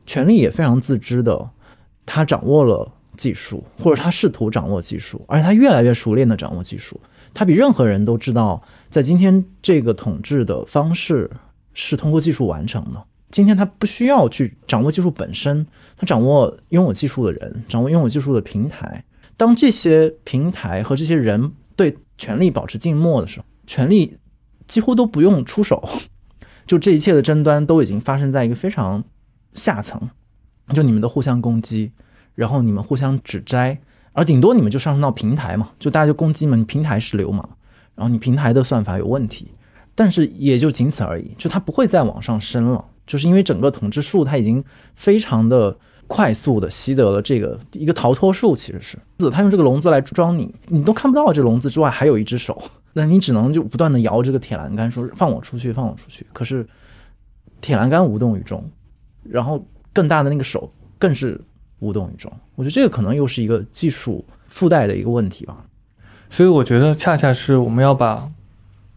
[0.06, 1.50] 权力也非常自知的，
[2.06, 6.98] 他掌握了技术，或者他试图掌握技术，而且他越来越熟练的掌握技术，
[7.34, 11.30] 他比任何人都知道，在今天这个统治的方式。
[11.74, 13.04] 是通过技术完成的。
[13.30, 15.66] 今天他不需要去掌握技术本身，
[15.96, 19.04] 他掌握拥有技术的人，掌握拥有技术的平台。
[19.36, 24.18] 当这些平台和这些人对权力保持静默的时候，权力
[24.68, 25.82] 几乎都不用出手，
[26.64, 29.02] 就这一切的争端都已经发生在一个非常
[29.52, 30.08] 下层，
[30.72, 31.90] 就你们的互相攻击，
[32.36, 33.80] 然后你们互相指摘，
[34.12, 37.48] 而顶多你们就上升到平台嘛，就大家就攻击嘛，你平台是流氓，
[37.96, 39.50] 然后你平台的算法有问题。
[39.94, 44.62] 但是也就仅此而已，就它不会再往上升了，就是因为整个统治术它已经
[44.94, 45.76] 非常的
[46.06, 52.60] 快速的习得了这个一个逃脱术，其实是子，它用这个笼子来装你，你都看不到这笼子之外还有一只手，
[52.92, 56.26] 那你只能就不断的摇这个铁栏杆，说放我出去，放我出去。
[56.32, 56.66] 可是
[57.60, 58.68] 铁栏杆无动于衷，
[59.22, 61.40] 然后更大的那个手更是
[61.78, 62.32] 无动于衷。
[62.56, 65.64] 我觉得这个可能又是一个技术附带的一个问题吧。
[66.28, 68.28] 所以我觉得恰恰是我们要把。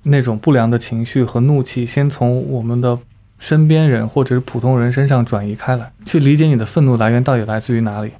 [0.09, 2.97] 那种不良的情绪和怒气，先从我们的
[3.37, 8.11] 身边人或者是普通人身上转移开来，去理解你的愤怒来源到底来自于哪里。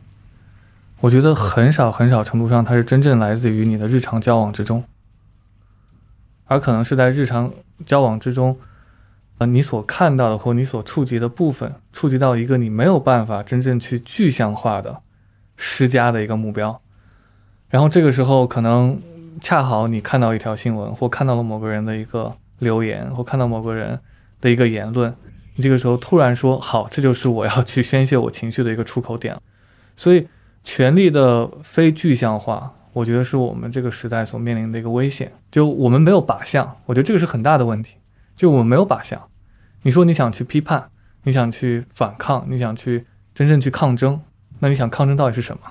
[1.00, 4.84] 我觉得很少很少程度上，它是真正来自于你的日常交往之中，
[6.46, 7.52] 而可能是在日常
[7.86, 8.58] 交往之中，
[9.38, 14.98] 呃，你所看到的或你所触及的部分，触及到一个你没有办法真正去具象化的
[15.56, 16.82] 施加的一个目标，
[17.70, 19.00] 然后这个时候可能。
[19.40, 24.00] 恰好你看到一条新闻，或看到了某个人的一个留言，或看到某个人
[24.42, 25.16] 的一个言论，
[25.56, 29.36] 你这个时候突然说：“好，这就是我要去宣泄我情绪的一个出口点。”
[29.96, 30.28] 所以，
[30.64, 35.32] 权力的非具象化，我觉得是我们这个时代所面临的一个危险。
[35.50, 37.98] 就我们没有靶向，我觉得这个是很大的问题。
[38.36, 39.22] 就我们没有靶向。
[39.84, 40.90] 你说你想去批判，
[41.24, 44.22] 你想去反抗，你想去真正去抗争，
[44.60, 45.62] 那你想抗争到底是什么？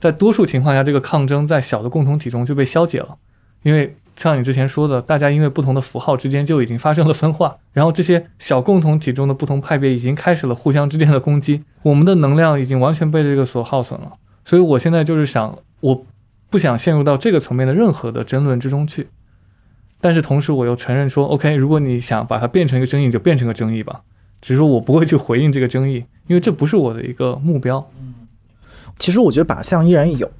[0.00, 3.16] 在多数情况下，这个抗争在小的共同体中就被消解了，
[3.62, 14.12] 因为像你之前说的，大家因为不同的符号之间就已经发生了分化，然后这些小共同体中的不同派别已经开始了互相之间的攻击，我们的能量已经完全被这个所耗损了。
[14.44, 16.06] 所以我现在就是想，我
[16.48, 19.08] 不想陷入到这个层面的任何的争论之中去，
[20.00, 24.00] 但是同时我又承认说，OK，如果你想把它变成一个争议，就变成个争议吧，
[24.40, 27.86] 只是说我不会去回应这个争议，因为这不是我的一个目标。
[29.00, 30.30] 其实我觉得靶向依然有，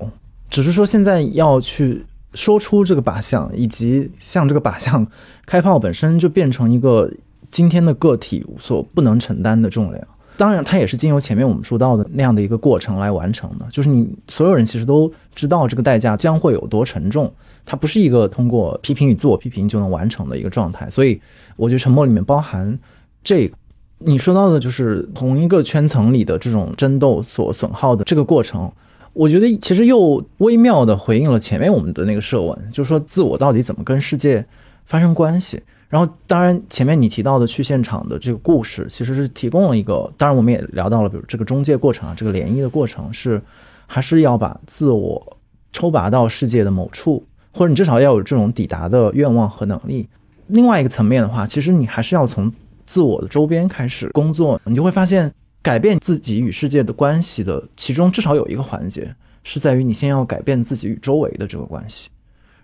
[0.50, 2.04] 只是说现在要去
[2.34, 5.04] 说出这个靶向，以及向这个靶向
[5.46, 7.10] 开炮本身就变成一个
[7.48, 10.06] 今天的个体所不能承担的重量。
[10.36, 13.66] 当然，它也是经由前面我们说到的那样的一个过程来完成的。
[13.70, 17.32] 就是你所有人其实都知道这个代价将会有多沉重，
[17.64, 20.88] 它不是一个通过批评与自我批评就能完成的一个状态。
[20.90, 21.18] 所以，
[21.56, 22.78] 我觉得沉默里面包含
[23.24, 23.56] 这个。
[24.02, 28.72] 你说到的就是同一个圈层里的这种争斗所损耗的这个过程，
[29.12, 34.44] 我觉得其实又微妙的回应了前面我们的那个设问，就是说自我到底怎么跟世界
[34.86, 35.62] 发生关系。
[35.90, 43.42] 然后，当然前面你提到的去现场的这个故事，其实是提供了一个，当然我们也聊到了，比如这个中介过程啊，这个联谊的过程是
[43.86, 45.36] 还是要把自我
[45.72, 47.22] 抽拔到世界的某处，
[47.52, 50.08] 或者你至少要有这种抵达的愿望和能力。
[50.46, 52.50] 另外一个层面的话，其实你还是要从。
[52.90, 55.32] 自我的周边开始工作，你就会发现
[55.62, 59.14] 改变自己与世界的关系的其中至少有一个环节
[59.44, 62.08] 是在于你先要改变自己与周围的这个关系，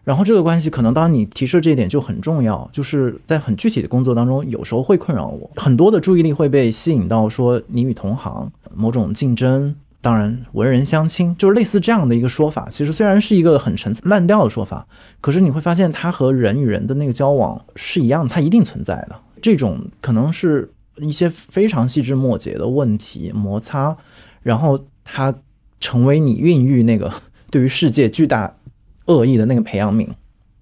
[0.03, 14.85] 然后这个关系可能当你提示这一点就很重要，就是在很具体的工作当中，有时候会困扰我很多的注意力会被吸引到说你与同行某种竞争，当然文人相亲就是类似这样的一个说法，其实虽然是一个很陈词滥调的说法，
[15.21, 19.17] 可是你会发现它和人与人的那个交往是一样，它一定存在的。
[19.47, 23.97] 这种可能是一些非常细枝末节的问题摩擦，
[24.43, 25.33] 然后它
[25.79, 27.13] 成为你孕育那个
[27.49, 28.57] 对于世界巨大
[29.05, 30.09] 恶意的那个培养皿。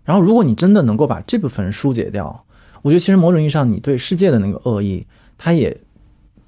[0.05, 2.45] 然后，如果你真的能够把这部分疏解掉，
[2.83, 5.07] 我觉得其实某种意义上，你对世界的那个恶意，
[5.39, 5.75] 它也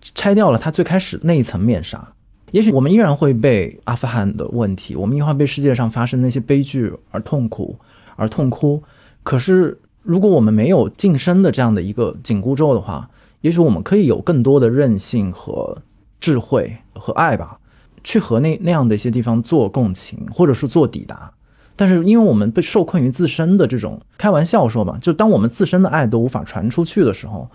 [0.03, 2.13] 拆掉了它最开始那一层面纱。
[2.51, 7.79] 也许我们依然会被阿富汗的问题，我们依然会被世界上发生那些悲剧而痛苦
[8.17, 8.83] 而痛哭。
[9.23, 9.81] 可是。
[10.07, 13.11] 如果我们没有晋升的这样的一个紧箍咒的话，
[13.41, 15.83] 也许我们可以有更多的韧性和
[16.21, 17.59] 智慧和爱吧，
[18.05, 21.33] 去和那那样的一些地方做共情，或者是做抵达。
[21.75, 27.51] 但是，因为我们被受困于自身的这种开玩笑说吧，就当我们自身的爱都无法传出去的时候，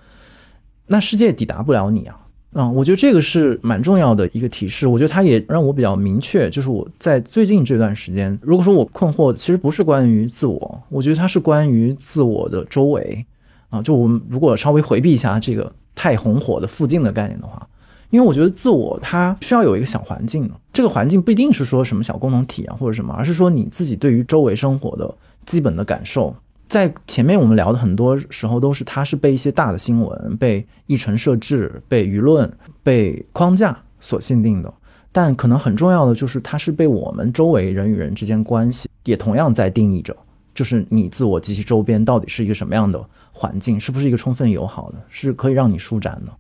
[0.88, 2.28] 那世界抵达不了你啊。
[2.54, 4.86] 嗯，我觉得这个是蛮重要的一个提示。
[4.86, 13.26] 我觉得它也让我比较明确，就是我在最近这段时间，如果说我困惑，其实不是关于自我，我觉得它是关于自我的周围
[13.70, 13.82] 啊。
[13.82, 17.66] 就我们如果稍微回避一下这个太红火的附近的概念的话，
[18.10, 25.16] 因为我觉得自我它需要有一个小环境，这个环境不一定是说什么小共同体啊或者什么，而是说你自己对于周围生活的
[25.46, 26.36] 基本的感受。
[26.72, 32.50] 在前面我们聊的很多时候都是它是被一些大的新闻、被议程设置、被舆论、
[32.82, 34.74] 被框架所限定的，
[35.12, 40.16] 但可能很重要的就是它是被我们周围人与人之间关系也同样在定义着，
[40.54, 46.32] 就是你自我及其周边到底是一个什么样的环境，是不是一个充分友好的，是可以让你舒展的。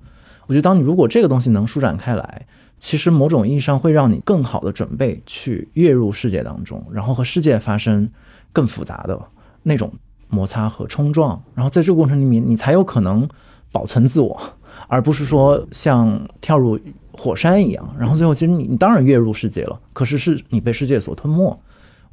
[0.48, 2.48] 我觉得当你如果这个东西能舒展开来，
[2.80, 8.10] 其实某种意义上会让你更好的准备去跃入世界当中，然后和世界发生
[8.54, 9.22] 更复杂的
[9.64, 9.92] 那种。
[10.32, 13.30] 摩擦和冲撞，然后在这个过程里面，你才有可能
[13.72, 14.42] 保存自我，
[14.88, 16.80] 而不是说像跳入
[17.12, 21.62] 火山一样，然后最后其实你你当然跃入世界了，可是是你被世界所吞没。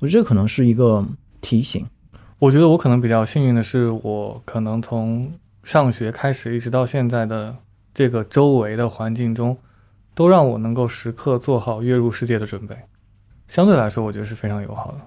[0.01, 1.05] 我觉得这可能是一个
[1.40, 1.86] 提醒。
[2.39, 5.32] 我觉得我可能比较幸运的是，我可能从
[5.65, 7.57] 上学开始一直到现在的
[7.93, 9.57] 这个周围的环境中，
[10.15, 12.77] 都让我能够时刻做好跃入世界的准备。
[13.49, 14.99] 相对来说，我觉得是非常友好的。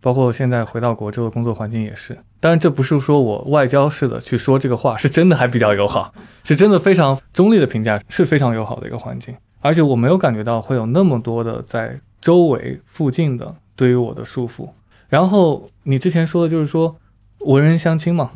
[0.00, 6.12] 包括现在回到国之后的工作环境也是，当然这不是说我外交式的去说这个话，是真的还比较友好，
[6.42, 9.34] 是真的非常中立的评价，是非常友好的一个环境。
[9.60, 14.68] 而且我没有感觉到会有那么多的在周围附近的对于我的束缚。
[15.08, 16.96] 然后你之前说的就是说
[17.40, 18.30] 文人相亲嘛，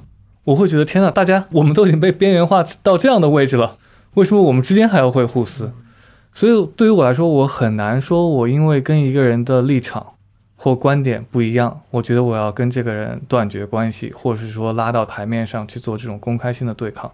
[0.45, 3.79] 我会觉得天呐，大家我们都已经被边缘化到这样的位置了，
[4.15, 5.73] 为什么我们之间还要会互撕？
[6.33, 10.14] 所以对于我来说，我很难说我因为跟一个人的立场。
[10.57, 17.13] 或观点不一样，我觉得我要跟这个人断绝关系，或者是说拉到台面上去做这种公开性的对抗，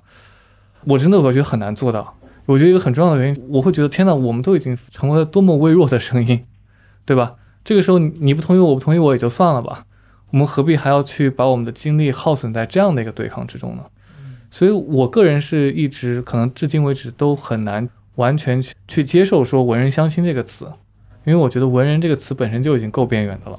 [0.85, 2.17] 我真的我觉得很难做到。
[2.47, 6.45] 我觉得一个很重要的原因，我会觉得天呐，我们都已经成为了多么微弱的声音，
[7.05, 7.35] 对吧？
[7.63, 9.85] 这个时候你不同意我，不同意我也就算了吧，
[10.31, 13.85] 我们何必还要去把我们的精力耗损在这样的一个对抗之中呢？
[14.51, 20.73] 所以我个人是一直可能至今为止都很难完全去去接受说“文人相亲”这个词。
[21.25, 23.59] 因为我觉得“文人”这个词本身就已经够边缘的了，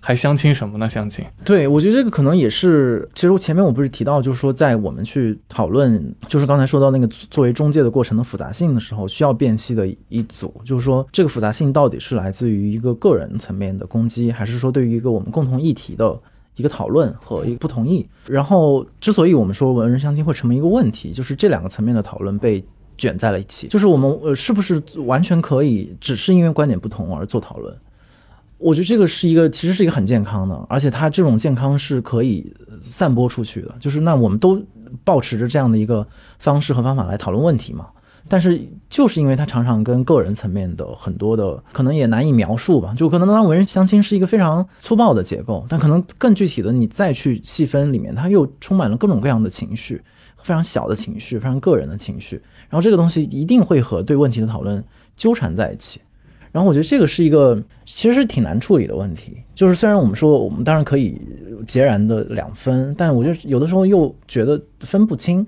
[0.00, 0.88] 还相亲什么呢？
[0.88, 1.24] 相亲？
[1.44, 3.08] 对，我觉得这个可能也是。
[3.14, 16.18] 其实前面我不是提到，就是说在我们去讨论，就是刚才说到那个作为中介的过程的复杂性的时候，需要辨析的一组，就是说这个复杂性到底是来自于一个个人层面的攻击，还是说对于一个我们共同议题的
[16.56, 18.06] 一个讨论和一个不同意？
[18.26, 22.64] 然后，之所以我们说文人相亲会成为一个问题，就是这两个层面的讨论被。
[22.98, 27.74] 卷在了一起，就是我们呃，是不是完全可以只是因为观点不同而做讨论？
[28.58, 33.72] 我觉得这个是一个，其实是一个很健康的，而且它这种健康是可以散播出去的。
[33.78, 34.60] 就是那我们都
[35.04, 36.04] 保持着这样的一个
[36.40, 37.86] 方式和方法来讨论问题嘛。
[38.30, 38.60] 但是
[38.90, 50.02] 就是因为它常常跟个人层面的很多的可能也难以描述吧，就可能当文人相亲是一个非常粗暴的结构，但可能更具体的你再去细分里面，它又充满了各种各样的情绪。
[50.48, 54.82] 非常小的情绪，非常个人的情绪，然后这个东西一定会和对问题的讨论
[55.14, 56.00] 纠缠在一起。
[56.50, 59.36] 然后我觉得这个是一个其实是挺难处理的问题。
[59.54, 61.20] 就是虽然我们说我们当然可以
[61.66, 65.46] 截然的两分，但我觉得有的时候又觉得分不清。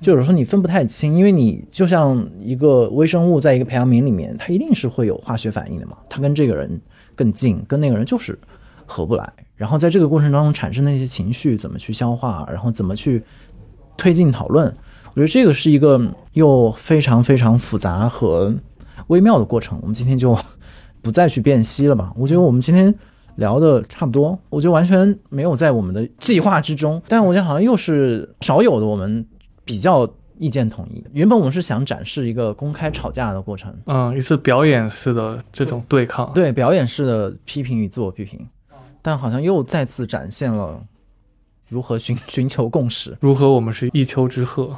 [0.00, 5.98] 就有时候你分不太清，因为你就像一个微生物在一个培养皿里面，它一定是会有化学反应的嘛。
[6.08, 6.80] 它跟这个人
[7.16, 8.38] 更近，跟那个人就是
[8.86, 9.32] 合不来。
[9.56, 13.20] 然后在这个过程当中产生那些情绪怎么去消化，然后怎么去。
[13.98, 14.74] 推进讨论，
[15.08, 16.00] 我觉得这个是一个
[16.32, 18.54] 又非常非常复杂和
[19.08, 19.78] 微妙的过程。
[19.82, 20.38] 我们今天就
[21.02, 22.10] 不再去辨析了吧。
[22.16, 22.94] 我觉得我们今天
[23.36, 27.02] 聊的差不多，我觉得完全没有在我们的计划之中。
[27.08, 29.26] 但我觉得好像又是少有的，我们
[29.64, 30.08] 比较
[30.38, 31.04] 意见统一。
[31.12, 38.46] 原本我们是想展示一个公开吵架的过程，嗯，一次表演式的这种对抗，对表演式的批评与自我批评，
[39.02, 40.80] 但好像又再次展现了。
[41.68, 43.16] 如何寻寻求共识？
[43.20, 44.70] 如何我们是一丘之貉？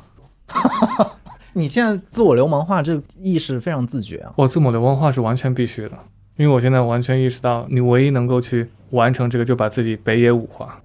[1.53, 4.33] 你现在自我流氓化这意识非常自觉啊！
[4.37, 5.93] 我自我流氓化是完全必须的，
[6.37, 10.81] 因为我现在完全意识到，你唯一能够去完成这个，就把自己北野武化。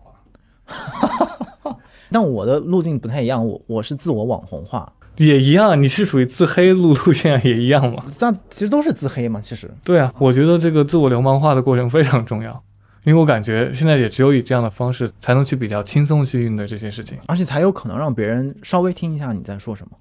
[2.12, 5.82] 但我的路径不太一样，我我是自我网红化，也一样。
[5.82, 8.04] 你是属于自黑路路线也一样嘛？
[8.20, 9.70] 但其实都是自黑嘛，其实。
[9.84, 12.64] 对啊，我觉得这个自我流氓化的过程非常重要。
[13.06, 19.98] 因为我感觉现在也只有以这样的方式，才能去比较轻松去应对这些事情，而且才有可能让别人稍微听一下你在说什么。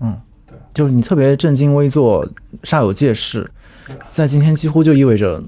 [0.00, 2.28] 嗯，对，就是你特别正襟危坐、
[2.64, 3.48] 煞有介事，
[4.08, 5.42] 在今天几乎就意味着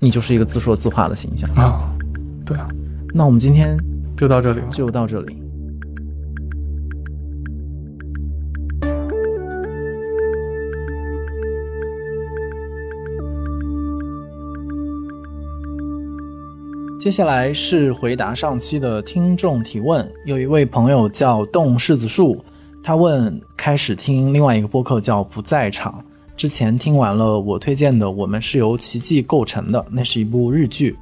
[0.00, 1.90] 你就是一个自说自话的形象啊。
[2.44, 2.68] 对啊，
[3.14, 3.74] 那我们今天
[4.14, 5.42] 就到这里，就到这里。
[17.00, 22.44] 接下来是回答上期的听众提问，有一位朋友叫动柿子树，
[22.84, 26.04] 他问开始听另外一个播客叫不在场，
[26.36, 30.94] 之前听完了我推荐的《我们是由奇迹构成的》，那是一部日剧，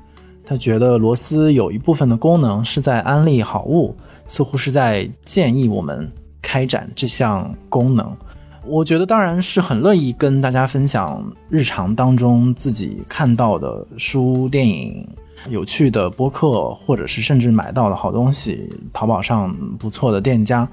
[0.44, 3.92] 他觉得螺丝有一部分的功能是在安利好物，
[4.28, 6.08] 似乎是在建议我们
[6.40, 8.16] 开展这项功能。
[8.64, 15.04] 我觉得当然是很乐意跟大家分享日常当中自己看到的书、电影。
[15.48, 20.69] 有趣的播客，或者是甚至买到的好东西，淘宝上不错的店家，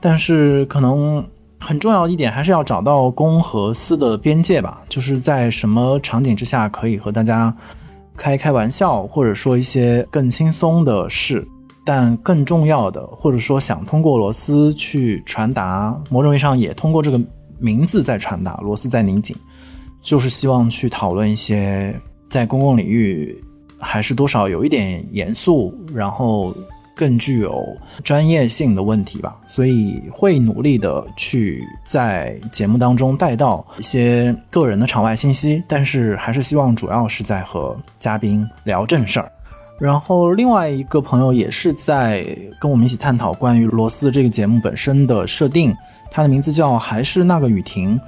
[0.00, 1.24] 但是可能
[1.58, 4.82] 很重要的一点，还是要找到公和私的边界吧。
[4.88, 7.54] 就是在什么场景之下可以和大家
[8.16, 11.46] 开开玩笑，或者说一些更轻松的事，
[11.84, 17.20] 但更重要的，或者说想通过螺丝去传达，某种意义上也通过这个
[17.58, 19.34] 名字在传达，螺丝在拧紧，
[20.02, 21.94] 就是希望去讨论一些
[22.28, 23.42] 在公共领域。
[23.78, 26.54] 还是多少有一点严肃，然后
[26.94, 27.64] 更具有
[28.02, 39.30] 专业性的问题吧，所以会努力的去在节目当中带到一些个人的场外信息，但是还是希望主要是在和嘉宾聊正事儿。
[39.78, 42.26] 然后另外一个朋友也是在
[42.60, 45.72] 跟我们一起探讨关于罗斯这个节目本身的设定，
[46.10, 47.98] 他的名字叫还是那个雨婷。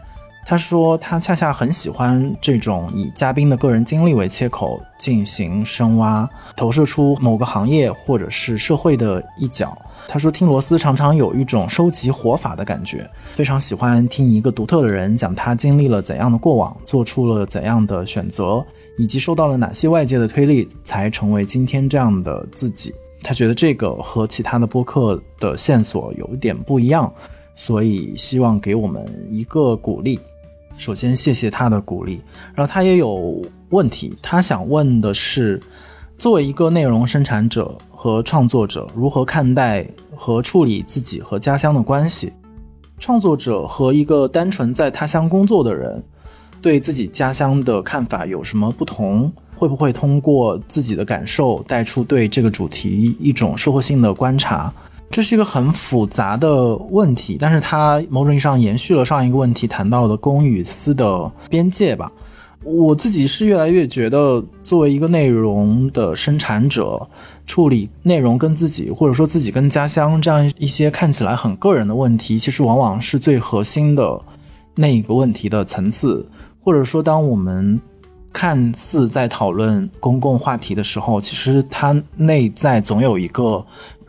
[0.46, 9.76] 他说，他恰恰很喜欢这种以嘉宾的个人经历为切口进行深挖，投射出某个行业或者是社会的一角。
[10.08, 18.64] 他说，听罗斯常常有一种收集活法的感觉，非常喜欢听一个独特的人讲他经历了怎样的过往，做出了怎样的选择，
[18.98, 22.92] 以及受到了哪些外界的推力，才成为今天这样的自己。
[23.22, 27.12] 他觉得这个和其他的播客的线索有一点不一样，
[27.54, 30.18] 所以希望给我们一个鼓励。
[30.81, 32.23] 首先，谢谢他的鼓励。
[32.55, 33.39] 然后他也有
[33.69, 35.61] 问题，他想问的是，
[36.16, 39.86] 作为一个内容生产者和创作者，如何看待
[40.16, 42.32] 和处理自己和家乡的关系？
[42.98, 46.02] 创作者和一个单纯在他乡工作的人，
[46.62, 49.31] 对自己家乡的看法有什么不同？
[49.55, 54.73] 会不会通过自己的感受带出对这个主题一种社会性的观察？
[55.11, 62.11] 这是一个很复杂的问题，但是它某种意义上延续了上一个问题谈到的公与私的边界吧。
[62.62, 67.05] 我自己是越来越觉得，作为一个内容的生产者，
[67.45, 74.20] 处理内容跟自己，或者说自己跟家乡这样一些看起来很个人的问题，其实往往是最核心的
[74.77, 76.24] 那一个问题的层次，
[76.62, 77.81] 或者说当我们。
[78.32, 83.61] 看似在讨论公共话题的时候，其实它内在总有一个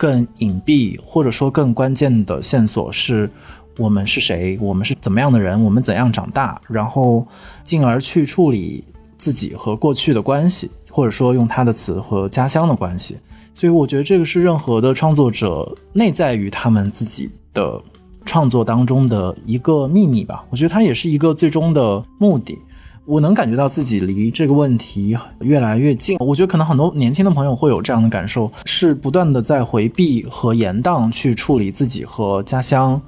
[0.02, 3.30] 更隐蔽或者说更关键的线索，是
[3.78, 7.24] 我们是谁，我们是怎么样的人，我们怎样长大，然后
[7.64, 8.84] 进而去处理
[9.16, 13.16] 自己和过去的关系，或者说用他的词和家乡的关系。
[13.54, 17.80] 所以我觉得这个是任何的创作者内在于他们自己的
[18.26, 20.44] 创作当中的一个秘密吧。
[20.50, 22.58] 我觉得它也是一个最终的目的。
[23.06, 26.18] 我能感觉到自己离这个问题越来越近。
[26.20, 33.02] 我觉得可能很多年轻的朋友会有这样的感受，是不断的在回避和延宕去处理自己和家乡、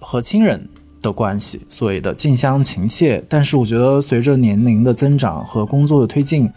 [0.00, 0.68] 和亲人
[1.00, 3.22] 的关系，所谓的近乡情怯。
[3.28, 6.50] 但是我觉得随着年龄的增长和工作的推进，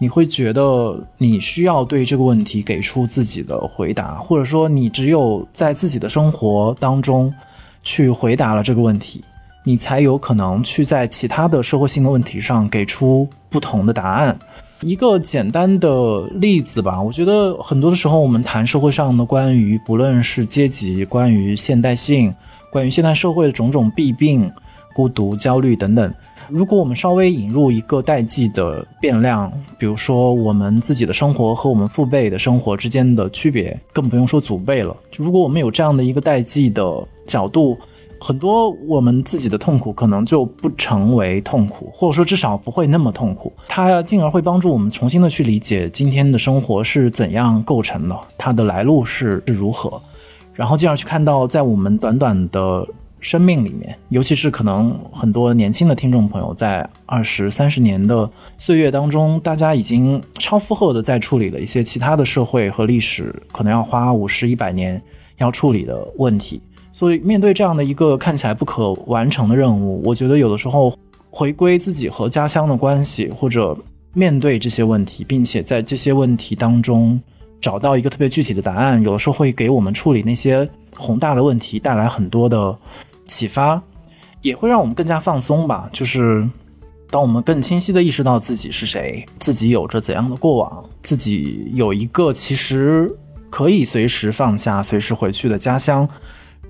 [0.00, 7.34] 你会觉得你需要对这个问题给出自己的回答，或者说你只有在自己的生活当中
[7.82, 9.24] 去回答了这个问题。
[9.68, 14.34] 你才有可能去在其他的社会性的问题上给出不同的答案。
[14.80, 22.34] 一个简单的例子吧，我觉得很多的时候我们谈社会上的关于不论是阶级、关于现代性、
[22.72, 24.50] 关于现代社会的种种弊病、
[24.94, 26.10] 孤独、焦虑等等。
[26.48, 34.96] 如果我们稍微引入一个代际的变量，比如说我们自己的生活和我们父辈的生活之间的区别，更不用说祖辈了。
[35.18, 37.76] 如果我们有这样的一个代际的角度。
[38.20, 43.52] 很多我们自己的痛苦可能就不成为痛苦，或者说至少不会那么痛苦。
[43.68, 50.00] 它进而会帮助我们重新的去理解今天的生活是怎样构成的，它的来路是是如何，
[50.54, 52.86] 然后进而去看到在我们短短的
[53.20, 58.28] 生命里面，尤其是可能很多年轻的听众朋友在二十三十年的
[58.58, 65.02] 岁月当中，大家已经超负荷的在处理了一些其他的社会和历史可能要花五十一百年
[65.38, 66.60] 要处理的问题。
[66.98, 70.92] 所以，面对这样的一个看起来不可完成的任务，我觉得有的时候
[71.30, 73.78] 回归自己和家乡的关系，或者
[74.14, 77.20] 面对这些问题，并且在这些问题当中
[77.60, 82.76] 找到一个特别具体的答案，有的时候会给我们处理那些宏大的问题带来很多的
[83.28, 83.80] 启发，
[84.42, 85.88] 也会让我们更加放松吧。
[85.92, 86.44] 就是
[87.10, 93.08] 当我们更清晰地意识到自己是谁，自己有着怎样的过往，自己有一个其实
[93.50, 96.08] 可以随时放下、随时回去的家乡，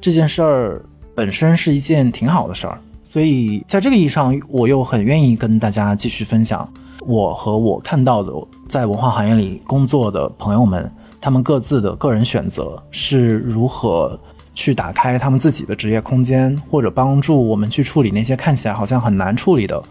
[0.01, 0.85] 这件事儿
[1.15, 2.79] 本身是一件挺好的事儿。
[3.03, 6.71] 所以在这个意义上，我又很愿意跟大家继续分享
[7.01, 8.33] 我和我看到的
[8.69, 14.19] 在文化行业里工作的朋友们，他们各自的个人选择是如何
[14.55, 19.83] 去打开他们自己的职业空间，或者帮助我们去处理那些看起来好像很难处理的。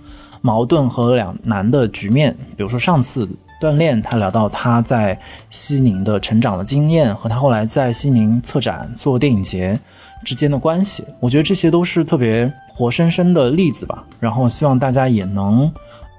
[0.41, 3.27] 矛盾和两难的局面，比如说上次
[3.59, 5.19] 锻炼，他聊到他在
[5.49, 9.77] 西宁的成长的经验，和他后来在西宁策展做电影节
[10.23, 14.03] 之间的关系，我觉得这些都是特别活生生的例子吧。
[14.19, 15.71] 然后希望大家也能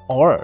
[0.09, 0.41] 偶尔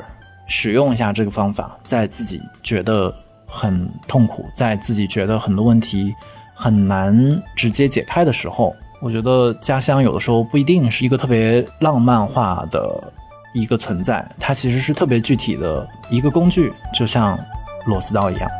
[0.47, 3.15] 使用一下这个方法，在自己觉得
[3.47, 6.15] 很痛苦，在自己觉得很多问题
[6.55, 13.13] 很难直接解开的时候，我觉得家乡有的时候不一定是一个特别浪漫化的。
[13.57, 17.39] 一个存在，它其实是特别具体的一个工具，就像
[17.87, 18.51] 螺丝刀一样。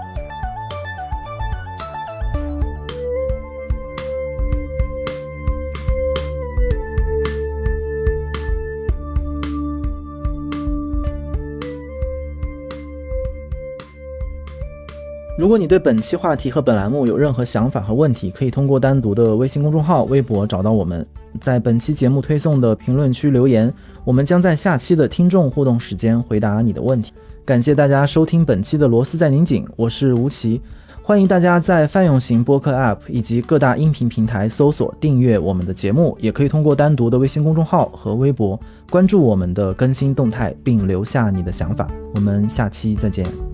[15.45, 21.07] 如果你对本期话题和本栏目有任何想法和问题，可以通过单独的微信公众号、微博找到我们，
[21.39, 23.71] 在本期节目推送的评论区留言，
[24.07, 27.13] 我们将在下期的听众互动时间回答你的问题。
[27.45, 30.63] 感谢大家收听本期的《螺丝在拧紧》，我是吴奇，
[31.03, 38.59] 欢迎大家在泛用型播客 App 以及各大音频平台搜索订阅我们的节目，也可以通过单独的微信公众号和微博
[38.89, 41.87] 关注我们的更新动态，并留下你的想法。
[42.15, 43.54] 我们下期再见。